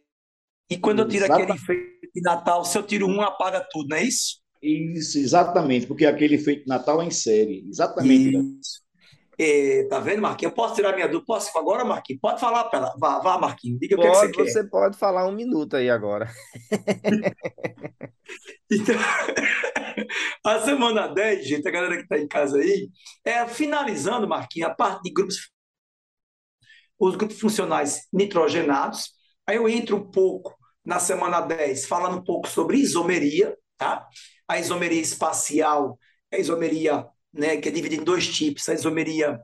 E 0.68 0.76
quando 0.76 1.00
eu 1.00 1.09
tiro 1.09 1.24
aquele 1.26 1.42
Exatamente. 1.52 1.62
enfeite 1.62 2.11
de 2.12 2.20
Natal, 2.22 2.64
se 2.64 2.76
eu 2.76 2.83
tiro 2.83 3.07
um, 3.07 3.20
apaga 3.22 3.64
tudo, 3.70 3.90
não 3.90 3.96
é 3.96 4.02
isso? 4.02 4.38
Isso, 4.62 5.18
exatamente, 5.18 5.87
porque 5.87 6.05
aquele 6.07 6.35
efeito 6.35 6.68
Natal 6.68 7.01
é 7.03 7.07
em 7.07 7.11
série. 7.11 7.64
Exatamente. 7.68 8.37
Isso. 8.37 8.83
É, 9.40 9.85
tá 9.85 10.01
vendo, 10.01 10.21
Marquinhos? 10.21 10.51
Eu 10.51 10.57
posso 10.57 10.75
tirar 10.75 10.92
minha 10.94 11.07
dúvida? 11.07 11.25
Posso 11.27 11.57
agora, 11.57 11.85
Marquinhos? 11.85 12.21
Pode 12.21 12.40
falar, 12.40 12.64
Pela. 12.64 12.92
Vá, 12.99 13.21
vá, 13.21 13.38
Marquinhos. 13.38 13.79
Diga 13.79 13.94
o 13.94 14.01
que 14.01 14.07
é 14.07 14.11
que 14.11 14.16
você 14.16 14.29
Pode, 14.29 14.33
quer. 14.33 14.51
você 14.51 14.64
pode 14.64 14.99
falar 14.99 15.27
um 15.29 15.33
minuto 15.33 15.77
aí 15.77 15.88
agora. 15.88 16.29
Então, 18.71 18.94
a 20.44 20.61
semana 20.61 21.09
10, 21.09 21.47
gente, 21.47 21.66
a 21.66 21.71
galera 21.71 21.97
que 21.97 22.03
está 22.03 22.18
em 22.18 22.29
casa 22.29 22.59
aí, 22.59 22.90
é 23.25 23.47
finalizando, 23.49 24.29
Marquinhos, 24.29 24.71
a 24.71 24.75
parte 24.75 25.03
de 25.03 25.11
grupos, 25.12 25.51
os 26.99 27.16
grupos 27.16 27.40
funcionais 27.40 28.07
nitrogenados. 28.12 29.12
Aí 29.47 29.57
eu 29.57 29.68
entro 29.68 29.97
um 29.97 30.11
pouco 30.11 30.55
na 30.85 30.99
semana 30.99 31.40
10, 31.40 31.87
falando 31.87 32.18
um 32.18 32.25
pouco 32.25 32.49
sobre 32.49 32.77
isomeria, 32.79 33.57
tá? 33.77 34.07
A 34.49 34.59
isomeria 34.59 35.01
espacial, 35.01 35.99
a 36.33 36.39
isomeria, 36.39 37.07
né, 37.33 37.59
que 37.59 37.69
é 37.69 37.73
dividida 37.73 38.01
em 38.01 38.05
dois 38.05 38.27
tipos, 38.27 38.69
a 38.69 38.75
isomeria 38.75 39.41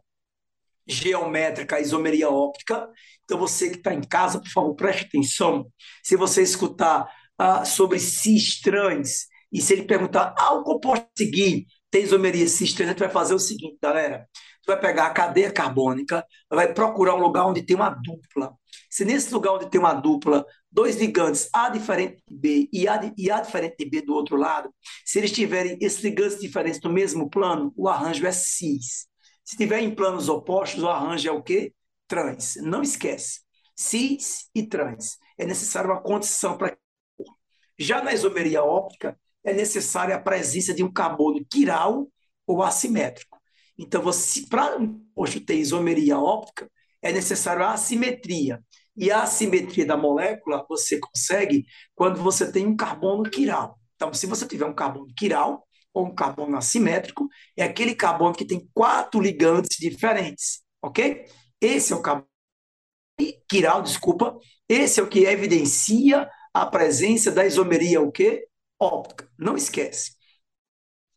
geométrica, 0.87 1.77
a 1.77 1.81
isomeria 1.81 2.29
óptica. 2.31 2.89
Então, 3.25 3.39
você 3.39 3.71
que 3.71 3.77
está 3.77 3.95
em 3.95 4.03
casa, 4.03 4.41
por 4.41 4.51
favor, 4.51 4.75
preste 4.75 5.07
atenção. 5.07 5.67
Se 6.03 6.17
você 6.17 6.43
escutar 6.43 7.11
ah, 7.39 7.65
sobre 7.65 7.99
cis-trans, 7.99 9.27
e 9.53 9.61
se 9.61 9.73
ele 9.73 9.85
perguntar, 9.85 10.35
ah, 10.39 10.55
o 10.55 10.65
composto 10.65 11.07
seguir 11.17 11.67
tem 11.91 12.03
isomeria 12.03 12.47
cis-trans, 12.49 12.89
a 12.89 12.93
gente 12.93 13.01
vai 13.01 13.11
fazer 13.11 13.35
o 13.35 13.39
seguinte, 13.39 13.79
galera. 13.81 14.29
Tu 14.65 14.67
vai 14.67 14.81
pegar 14.81 15.07
a 15.07 15.11
cadeia 15.11 15.53
carbônica, 15.53 16.25
vai 16.49 16.73
procurar 16.73 17.15
um 17.15 17.21
lugar 17.21 17.47
onde 17.47 17.63
tem 17.63 17.77
uma 17.77 17.91
dupla. 17.91 18.57
Se 18.89 19.05
nesse 19.05 19.33
lugar 19.33 19.53
onde 19.53 19.69
tem 19.69 19.79
uma 19.79 19.93
dupla, 19.93 20.47
dois 20.73 20.97
ligantes 20.97 21.51
A 21.53 21.69
diferente 21.69 22.23
de 22.27 22.35
B 22.35 22.69
e 22.73 22.89
A, 22.89 23.13
e 23.17 23.31
A 23.31 23.41
diferente 23.41 23.77
de 23.79 23.85
B 23.85 24.01
do 24.01 24.15
outro 24.15 24.37
lado, 24.37 24.73
se 25.05 25.19
eles 25.19 25.33
tiverem 25.33 25.77
esses 25.83 26.03
ligantes 26.03 26.41
diferentes 26.41 26.81
no 26.81 26.91
mesmo 26.91 27.29
plano, 27.29 27.75
o 27.77 27.89
arranjo 27.89 28.27
é 28.27 28.33
cis. 28.33 29.07
Se 29.45 29.57
tiver 29.57 29.81
em 29.81 29.95
planos 29.95 30.31
opostos, 30.31 30.83
o 30.83 30.89
arranjo 30.89 31.29
é 31.29 31.33
o 31.33 31.43
quê? 31.43 31.75
Trans. 32.09 32.57
Não 32.63 32.83
esquece. 32.83 33.41
Cis 33.77 34.49
e 34.55 34.67
trans. 34.67 35.19
É 35.37 35.45
necessária 35.45 35.91
uma 35.91 36.01
condição 36.01 36.57
para. 36.57 36.75
Já 37.79 38.03
na 38.03 38.15
isomeria 38.15 38.65
óptica, 38.65 39.19
é 39.45 39.53
necessária 39.53 40.15
a 40.15 40.21
presença 40.21 40.73
de 40.73 40.83
um 40.83 40.91
carbono 40.91 41.45
quiral 41.51 42.09
ou 42.47 42.63
assimétrico. 42.63 43.39
Então, 43.79 44.03
para 44.49 44.77
um 44.77 44.99
composto 44.99 45.41
ter 45.41 45.57
isomeria 45.57 46.19
óptica, 46.19 46.71
é 47.03 47.13
necessário 47.13 47.65
a 47.65 47.73
assimetria. 47.73 48.63
E 48.97 49.11
a 49.11 49.23
assimetria 49.23 49.85
da 49.85 49.97
molécula 49.97 50.65
você 50.69 50.99
consegue 51.01 51.67
quando 51.95 52.23
você 52.23 52.51
tem 52.51 52.67
um 52.67 52.77
carbono 52.77 53.25
quiral. 53.25 53.79
Então, 53.97 54.13
se 54.15 54.27
você 54.27 54.47
tiver 54.47 54.67
um 54.67 54.75
carbono 54.75 55.13
quiral 55.17 55.67
ou 55.93 56.07
um 56.07 56.15
carbono 56.15 56.57
assimétrico, 56.57 57.29
é 57.57 57.65
aquele 57.65 57.95
carbono 57.95 58.35
que 58.35 58.45
tem 58.47 58.69
quatro 58.73 59.21
ligantes 59.21 59.77
diferentes, 59.79 60.63
ok? 60.83 61.25
Esse 61.61 61.93
é 61.93 61.97
o 61.97 62.03
carbono 62.03 62.29
quiral, 63.49 63.83
desculpa. 63.83 64.39
Esse 64.69 65.01
é 65.01 65.03
o 65.03 65.09
que 65.09 65.25
evidencia 65.25 66.29
a 66.53 66.67
presença 66.67 67.31
da 67.31 67.45
isomeria 67.45 68.01
o 68.01 68.13
quê? 68.13 68.47
óptica. 68.79 69.29
Não 69.39 69.57
esquece. 69.57 70.13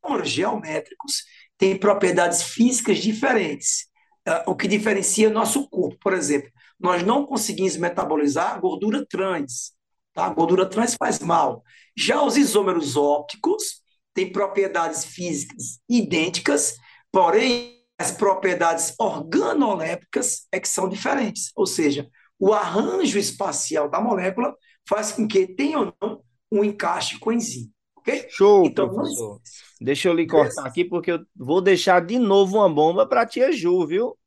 Os 0.04 0.30
geométricos 0.30 1.24
têm 1.58 1.78
propriedades 1.78 2.44
físicas 2.44 3.00
diferentes. 3.00 3.88
Uh, 4.28 4.52
o 4.52 4.56
que 4.56 4.68
diferencia 4.68 5.30
nosso 5.30 5.70
corpo, 5.70 5.98
por 6.00 6.14
exemplo, 6.14 6.50
nós 6.80 7.04
não 7.04 7.26
conseguimos 7.26 7.78
metabolizar 7.78 8.60
gordura 8.60 9.06
trans. 9.06 9.72
Tá? 10.14 10.26
A 10.26 10.30
gordura 10.30 10.66
trans 10.66 10.96
faz 10.96 11.20
mal. 11.20 11.64
Já 11.96 12.22
os 12.22 12.38
isômeros 12.38 12.96
ópticos 12.96 13.82
têm 14.14 14.32
propriedades 14.32 15.06
físicas 15.06 15.80
idênticas, 15.90 16.76
porém 17.12 17.78
as 17.98 18.12
propriedades 18.12 18.94
organolépticas 19.00 20.48
é 20.52 20.60
que 20.60 20.68
são 20.68 20.88
diferentes. 20.88 21.52
Ou 21.56 21.66
seja, 21.66 22.08
o 22.40 22.54
arranjo 22.54 23.18
espacial 23.18 23.90
da 23.90 24.00
molécula 24.00 24.56
faz 24.88 25.12
com 25.12 25.28
que 25.28 25.48
tenha 25.48 25.80
ou 25.80 25.94
não 26.02 26.22
um 26.52 26.64
encaixe 26.64 27.20
com 27.20 27.32
enzima. 27.32 27.70
Okay? 27.98 28.28
Show, 28.30 28.66
então, 28.66 28.90
professor. 28.90 29.42
Deixa 29.80 30.10
eu 30.10 30.14
lhe 30.14 30.26
cortar 30.26 30.66
aqui, 30.66 30.84
porque 30.84 31.12
eu 31.12 31.20
vou 31.36 31.62
deixar 31.62 32.04
de 32.06 32.18
novo 32.18 32.58
uma 32.58 32.70
bomba 32.70 33.08
para 33.08 33.22
a 33.22 33.26
tia 33.26 33.52
Ju, 33.52 33.86
viu? 33.86 34.18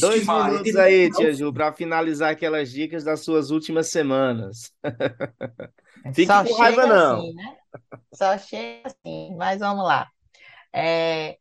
Dois 0.00 0.26
minutos 0.26 0.76
aí, 0.76 1.10
tia 1.10 1.32
Ju, 1.32 1.52
para 1.52 1.72
finalizar 1.72 2.30
aquelas 2.30 2.70
dicas 2.70 3.02
das 3.02 3.24
suas 3.24 3.50
últimas 3.50 3.88
semanas. 3.88 4.72
Fique 6.14 6.26
Só 6.26 6.44
com 6.44 6.54
raiva, 6.54 6.86
não. 6.86 7.18
Assim, 7.18 7.34
né? 7.34 7.56
Só 8.14 8.38
chega 8.38 8.82
assim, 8.84 9.34
mas 9.36 9.58
vamos 9.58 9.84
lá. 9.84 10.06
É, 10.72 11.38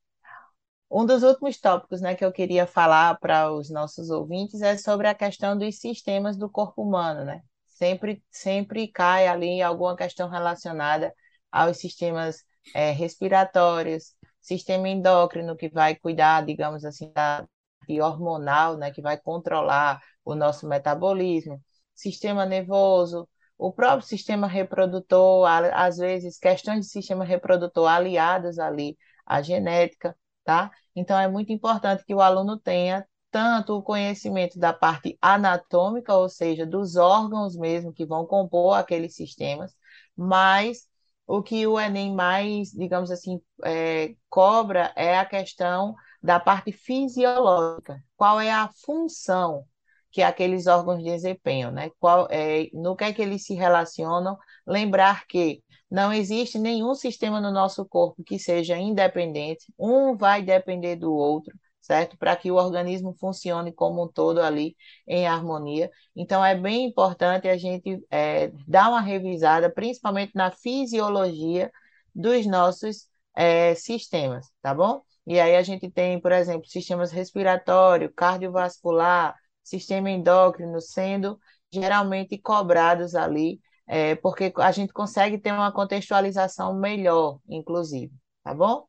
um 0.90 1.06
dos 1.06 1.22
últimos 1.22 1.60
tópicos 1.60 2.02
né, 2.02 2.16
que 2.16 2.26
eu 2.26 2.32
queria 2.32 2.66
falar 2.66 3.20
para 3.20 3.52
os 3.52 3.70
nossos 3.70 4.10
ouvintes 4.10 4.62
é 4.62 4.78
sobre 4.78 5.08
a 5.08 5.14
questão 5.14 5.58
dos 5.58 5.78
sistemas 5.78 6.38
do 6.38 6.50
corpo 6.50 6.82
humano, 6.82 7.26
né? 7.26 7.42
Sempre, 7.68 8.24
sempre 8.32 8.88
cai 8.88 9.28
ali 9.28 9.62
alguma 9.62 9.96
questão 9.96 10.30
relacionada 10.30 11.14
aos 11.52 11.78
sistemas 11.78 12.44
é, 12.74 12.92
respiratórios, 12.92 14.14
sistema 14.42 14.90
endócrino 14.90 15.56
que 15.56 15.70
vai 15.70 15.96
cuidar, 15.96 16.46
digamos 16.46 16.86
assim, 16.86 17.12
da 17.14 17.48
e 17.88 18.00
hormonal, 18.02 18.78
né, 18.78 18.92
que 18.92 19.02
vai 19.02 19.18
controlar 19.20 20.00
o 20.24 20.36
nosso 20.36 20.68
metabolismo, 20.68 21.60
sistema 21.96 22.46
nervoso, 22.46 23.28
o 23.58 23.74
próprio 23.74 24.08
sistema 24.08 24.48
reprodutor, 24.48 25.48
às 25.74 25.98
vezes 25.98 26.38
questões 26.38 26.86
de 26.86 26.92
sistema 26.92 27.26
reprodutor 27.26 27.90
aliadas 27.90 28.60
ali 28.60 28.98
à 29.26 29.42
genética, 29.42 30.16
tá? 30.46 30.72
Então 30.96 31.20
é 31.20 31.28
muito 31.28 31.52
importante 31.52 32.06
que 32.06 32.14
o 32.16 32.22
aluno 32.22 32.58
tenha 32.60 33.06
tanto 33.32 33.74
o 33.78 33.84
conhecimento 33.84 34.58
da 34.58 34.74
parte 34.74 35.18
anatômica, 35.22 36.16
ou 36.16 36.30
seja, 36.30 36.66
dos 36.66 36.96
órgãos 36.96 37.56
mesmo 37.56 37.94
que 37.94 38.06
vão 38.06 38.26
compor 38.26 38.78
aqueles 38.78 39.16
sistemas, 39.16 39.76
mas 40.16 40.88
o 41.30 41.44
que 41.44 41.68
o 41.68 41.80
Enem 41.80 42.12
mais, 42.16 42.72
digamos 42.72 43.12
assim, 43.12 43.40
é, 43.64 44.16
cobra 44.28 44.92
é 44.96 45.16
a 45.20 45.24
questão 45.26 45.94
da 46.24 46.40
parte 46.40 46.72
fisiológica. 46.72 48.04
Qual 48.18 48.42
é 48.42 48.52
a 48.52 48.68
função 48.84 49.64
que 50.12 50.24
aqueles 50.24 50.66
órgãos 50.66 51.04
desempenham, 51.04 51.72
né? 51.72 51.92
Qual 52.00 52.28
é, 52.32 52.68
no 52.74 52.96
que 52.96 53.04
é 53.04 53.14
que 53.14 53.22
eles 53.22 53.46
se 53.46 53.54
relacionam? 53.54 54.40
Lembrar 54.66 55.28
que 55.28 55.64
não 55.90 56.12
existe 56.12 56.58
nenhum 56.58 56.96
sistema 56.96 57.40
no 57.40 57.52
nosso 57.52 57.86
corpo 57.86 58.24
que 58.24 58.40
seja 58.40 58.76
independente, 58.76 59.72
um 59.78 60.18
vai 60.18 60.42
depender 60.42 60.96
do 60.96 61.14
outro, 61.14 61.56
certo? 61.90 62.16
Para 62.20 62.36
que 62.36 62.52
o 62.52 62.56
organismo 62.56 63.16
funcione 63.20 63.72
como 63.74 64.04
um 64.04 64.08
todo 64.08 64.40
ali 64.42 64.78
em 65.08 65.26
harmonia. 65.28 65.90
Então, 66.16 66.46
é 66.46 66.56
bem 66.56 66.86
importante 66.86 67.48
a 67.48 67.58
gente 67.58 68.00
é, 68.12 68.52
dar 68.68 68.90
uma 68.90 69.02
revisada, 69.02 69.72
principalmente 69.72 70.34
na 70.36 70.52
fisiologia 70.52 71.72
dos 72.14 72.46
nossos 72.46 73.08
é, 73.36 73.74
sistemas, 73.74 74.48
tá 74.62 74.72
bom? 74.72 75.02
E 75.26 75.40
aí 75.40 75.56
a 75.56 75.64
gente 75.64 75.90
tem, 75.90 76.22
por 76.22 76.32
exemplo, 76.32 76.68
sistemas 76.70 77.12
respiratório, 77.12 78.14
cardiovascular, 78.14 79.36
sistema 79.64 80.12
endócrino 80.12 80.80
sendo 80.80 81.40
geralmente 81.72 82.38
cobrados 82.38 83.16
ali, 83.16 83.60
é, 83.88 84.16
porque 84.16 84.54
a 84.58 84.72
gente 84.72 84.94
consegue 84.94 85.40
ter 85.40 85.52
uma 85.52 85.72
contextualização 85.72 86.76
melhor, 86.76 87.40
inclusive, 87.50 88.14
tá 88.44 88.54
bom? 88.54 88.86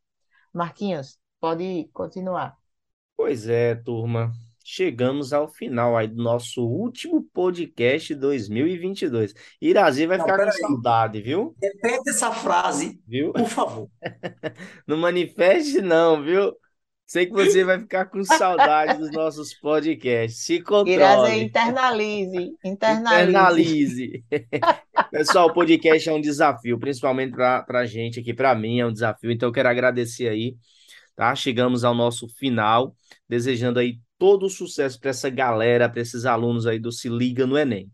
Marquinhos, 0.52 1.18
pode 1.40 1.88
continuar. 1.94 2.59
Pois 3.22 3.46
é, 3.46 3.74
turma. 3.74 4.32
Chegamos 4.64 5.34
ao 5.34 5.46
final 5.46 5.94
aí 5.94 6.08
do 6.08 6.22
nosso 6.22 6.66
último 6.66 7.22
podcast 7.34 8.14
2022. 8.14 9.34
Irazi 9.60 10.06
vai 10.06 10.16
Não, 10.16 10.24
ficar 10.24 10.38
com 10.38 10.44
aí. 10.44 10.52
saudade, 10.52 11.20
viu? 11.20 11.54
Repete 11.62 12.08
essa 12.08 12.32
frase, 12.32 12.98
viu? 13.06 13.34
por 13.34 13.46
favor. 13.46 13.90
não 14.88 14.96
manifeste 14.96 15.82
não, 15.82 16.22
viu? 16.22 16.56
Sei 17.06 17.26
que 17.26 17.32
você 17.32 17.62
vai 17.62 17.78
ficar 17.78 18.06
com 18.06 18.24
saudade 18.24 18.98
dos 18.98 19.10
nossos 19.10 19.52
podcasts. 19.52 20.42
Se 20.42 20.62
controle. 20.62 20.94
Irazi, 20.94 21.42
internalize, 21.42 22.50
internalize. 22.64 23.28
Internalize. 23.28 24.24
Pessoal, 25.12 25.48
o 25.48 25.52
podcast 25.52 26.08
é 26.08 26.12
um 26.14 26.20
desafio, 26.22 26.78
principalmente 26.78 27.32
para 27.32 27.66
a 27.68 27.86
gente 27.86 28.18
aqui, 28.18 28.32
para 28.32 28.54
mim 28.54 28.80
é 28.80 28.86
um 28.86 28.92
desafio. 28.92 29.30
Então 29.30 29.50
eu 29.50 29.52
quero 29.52 29.68
agradecer 29.68 30.26
aí 30.26 30.56
tá? 31.20 31.34
Chegamos 31.34 31.84
ao 31.84 31.94
nosso 31.94 32.26
final, 32.26 32.96
desejando 33.28 33.78
aí 33.78 34.00
todo 34.16 34.46
o 34.46 34.48
sucesso 34.48 34.98
para 34.98 35.10
essa 35.10 35.28
galera, 35.28 35.86
para 35.86 36.00
esses 36.00 36.24
alunos 36.24 36.66
aí 36.66 36.78
do 36.78 36.90
Se 36.90 37.10
Liga 37.10 37.46
no 37.46 37.58
Enem. 37.58 37.92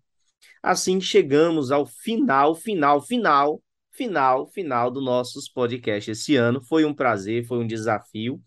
Assim 0.62 1.01
chegamos 1.01 1.72
ao 1.72 1.85
final, 1.85 2.55
final, 2.55 3.03
final, 3.03 3.61
final, 3.91 4.47
final 4.47 4.93
do 4.93 5.01
nossos 5.01 5.49
podcasts 5.49 6.20
esse 6.20 6.37
ano. 6.37 6.62
Foi 6.62 6.85
um 6.85 6.95
prazer, 6.95 7.45
foi 7.45 7.59
um 7.59 7.66
desafio, 7.66 8.41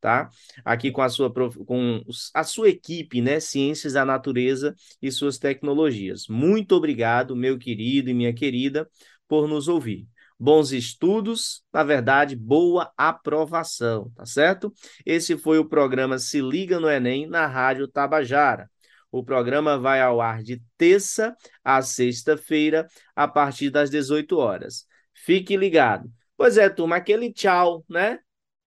tá? 0.00 0.30
Aqui 0.64 0.92
com 0.92 1.02
a 1.02 1.08
sua 1.08 1.28
com 1.32 2.00
a 2.32 2.44
sua 2.44 2.68
equipe, 2.68 3.20
né, 3.20 3.40
Ciências 3.40 3.94
da 3.94 4.04
Natureza 4.04 4.76
e 5.02 5.10
suas 5.10 5.38
tecnologias. 5.38 6.28
Muito 6.28 6.76
obrigado, 6.76 7.34
meu 7.34 7.58
querido 7.58 8.08
e 8.08 8.14
minha 8.14 8.32
querida, 8.32 8.88
por 9.26 9.48
nos 9.48 9.66
ouvir 9.66 10.06
bons 10.40 10.72
estudos, 10.72 11.62
na 11.70 11.84
verdade, 11.84 12.34
boa 12.34 12.90
aprovação, 12.96 14.10
tá 14.16 14.24
certo? 14.24 14.72
Esse 15.04 15.36
foi 15.36 15.58
o 15.58 15.68
programa 15.68 16.18
Se 16.18 16.40
Liga 16.40 16.80
no 16.80 16.88
Enem 16.88 17.28
na 17.28 17.46
Rádio 17.46 17.86
Tabajara. 17.86 18.70
O 19.12 19.22
programa 19.22 19.78
vai 19.78 20.00
ao 20.00 20.20
ar 20.20 20.42
de 20.42 20.62
terça 20.78 21.36
a 21.62 21.82
sexta-feira, 21.82 22.86
a 23.14 23.28
partir 23.28 23.68
das 23.68 23.90
18 23.90 24.38
horas. 24.38 24.86
Fique 25.12 25.56
ligado. 25.58 26.10
Pois 26.36 26.56
é, 26.56 26.70
turma, 26.70 26.96
aquele 26.96 27.30
tchau, 27.30 27.84
né? 27.86 28.18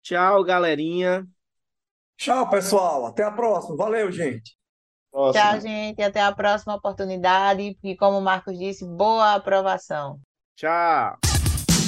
Tchau, 0.02 0.42
galerinha. 0.42 1.26
Tchau, 2.16 2.48
pessoal. 2.48 3.04
Até 3.04 3.24
a 3.24 3.30
próxima. 3.30 3.76
Valeu, 3.76 4.10
gente. 4.10 4.56
Próxima. 5.10 5.44
Tchau, 5.44 5.60
gente. 5.60 6.00
Até 6.00 6.22
a 6.22 6.32
próxima 6.32 6.76
oportunidade. 6.76 7.76
E 7.82 7.96
como 7.96 8.18
o 8.18 8.22
Marcos 8.22 8.56
disse, 8.56 8.86
boa 8.86 9.34
aprovação. 9.34 10.18
Tchau. 10.56 11.27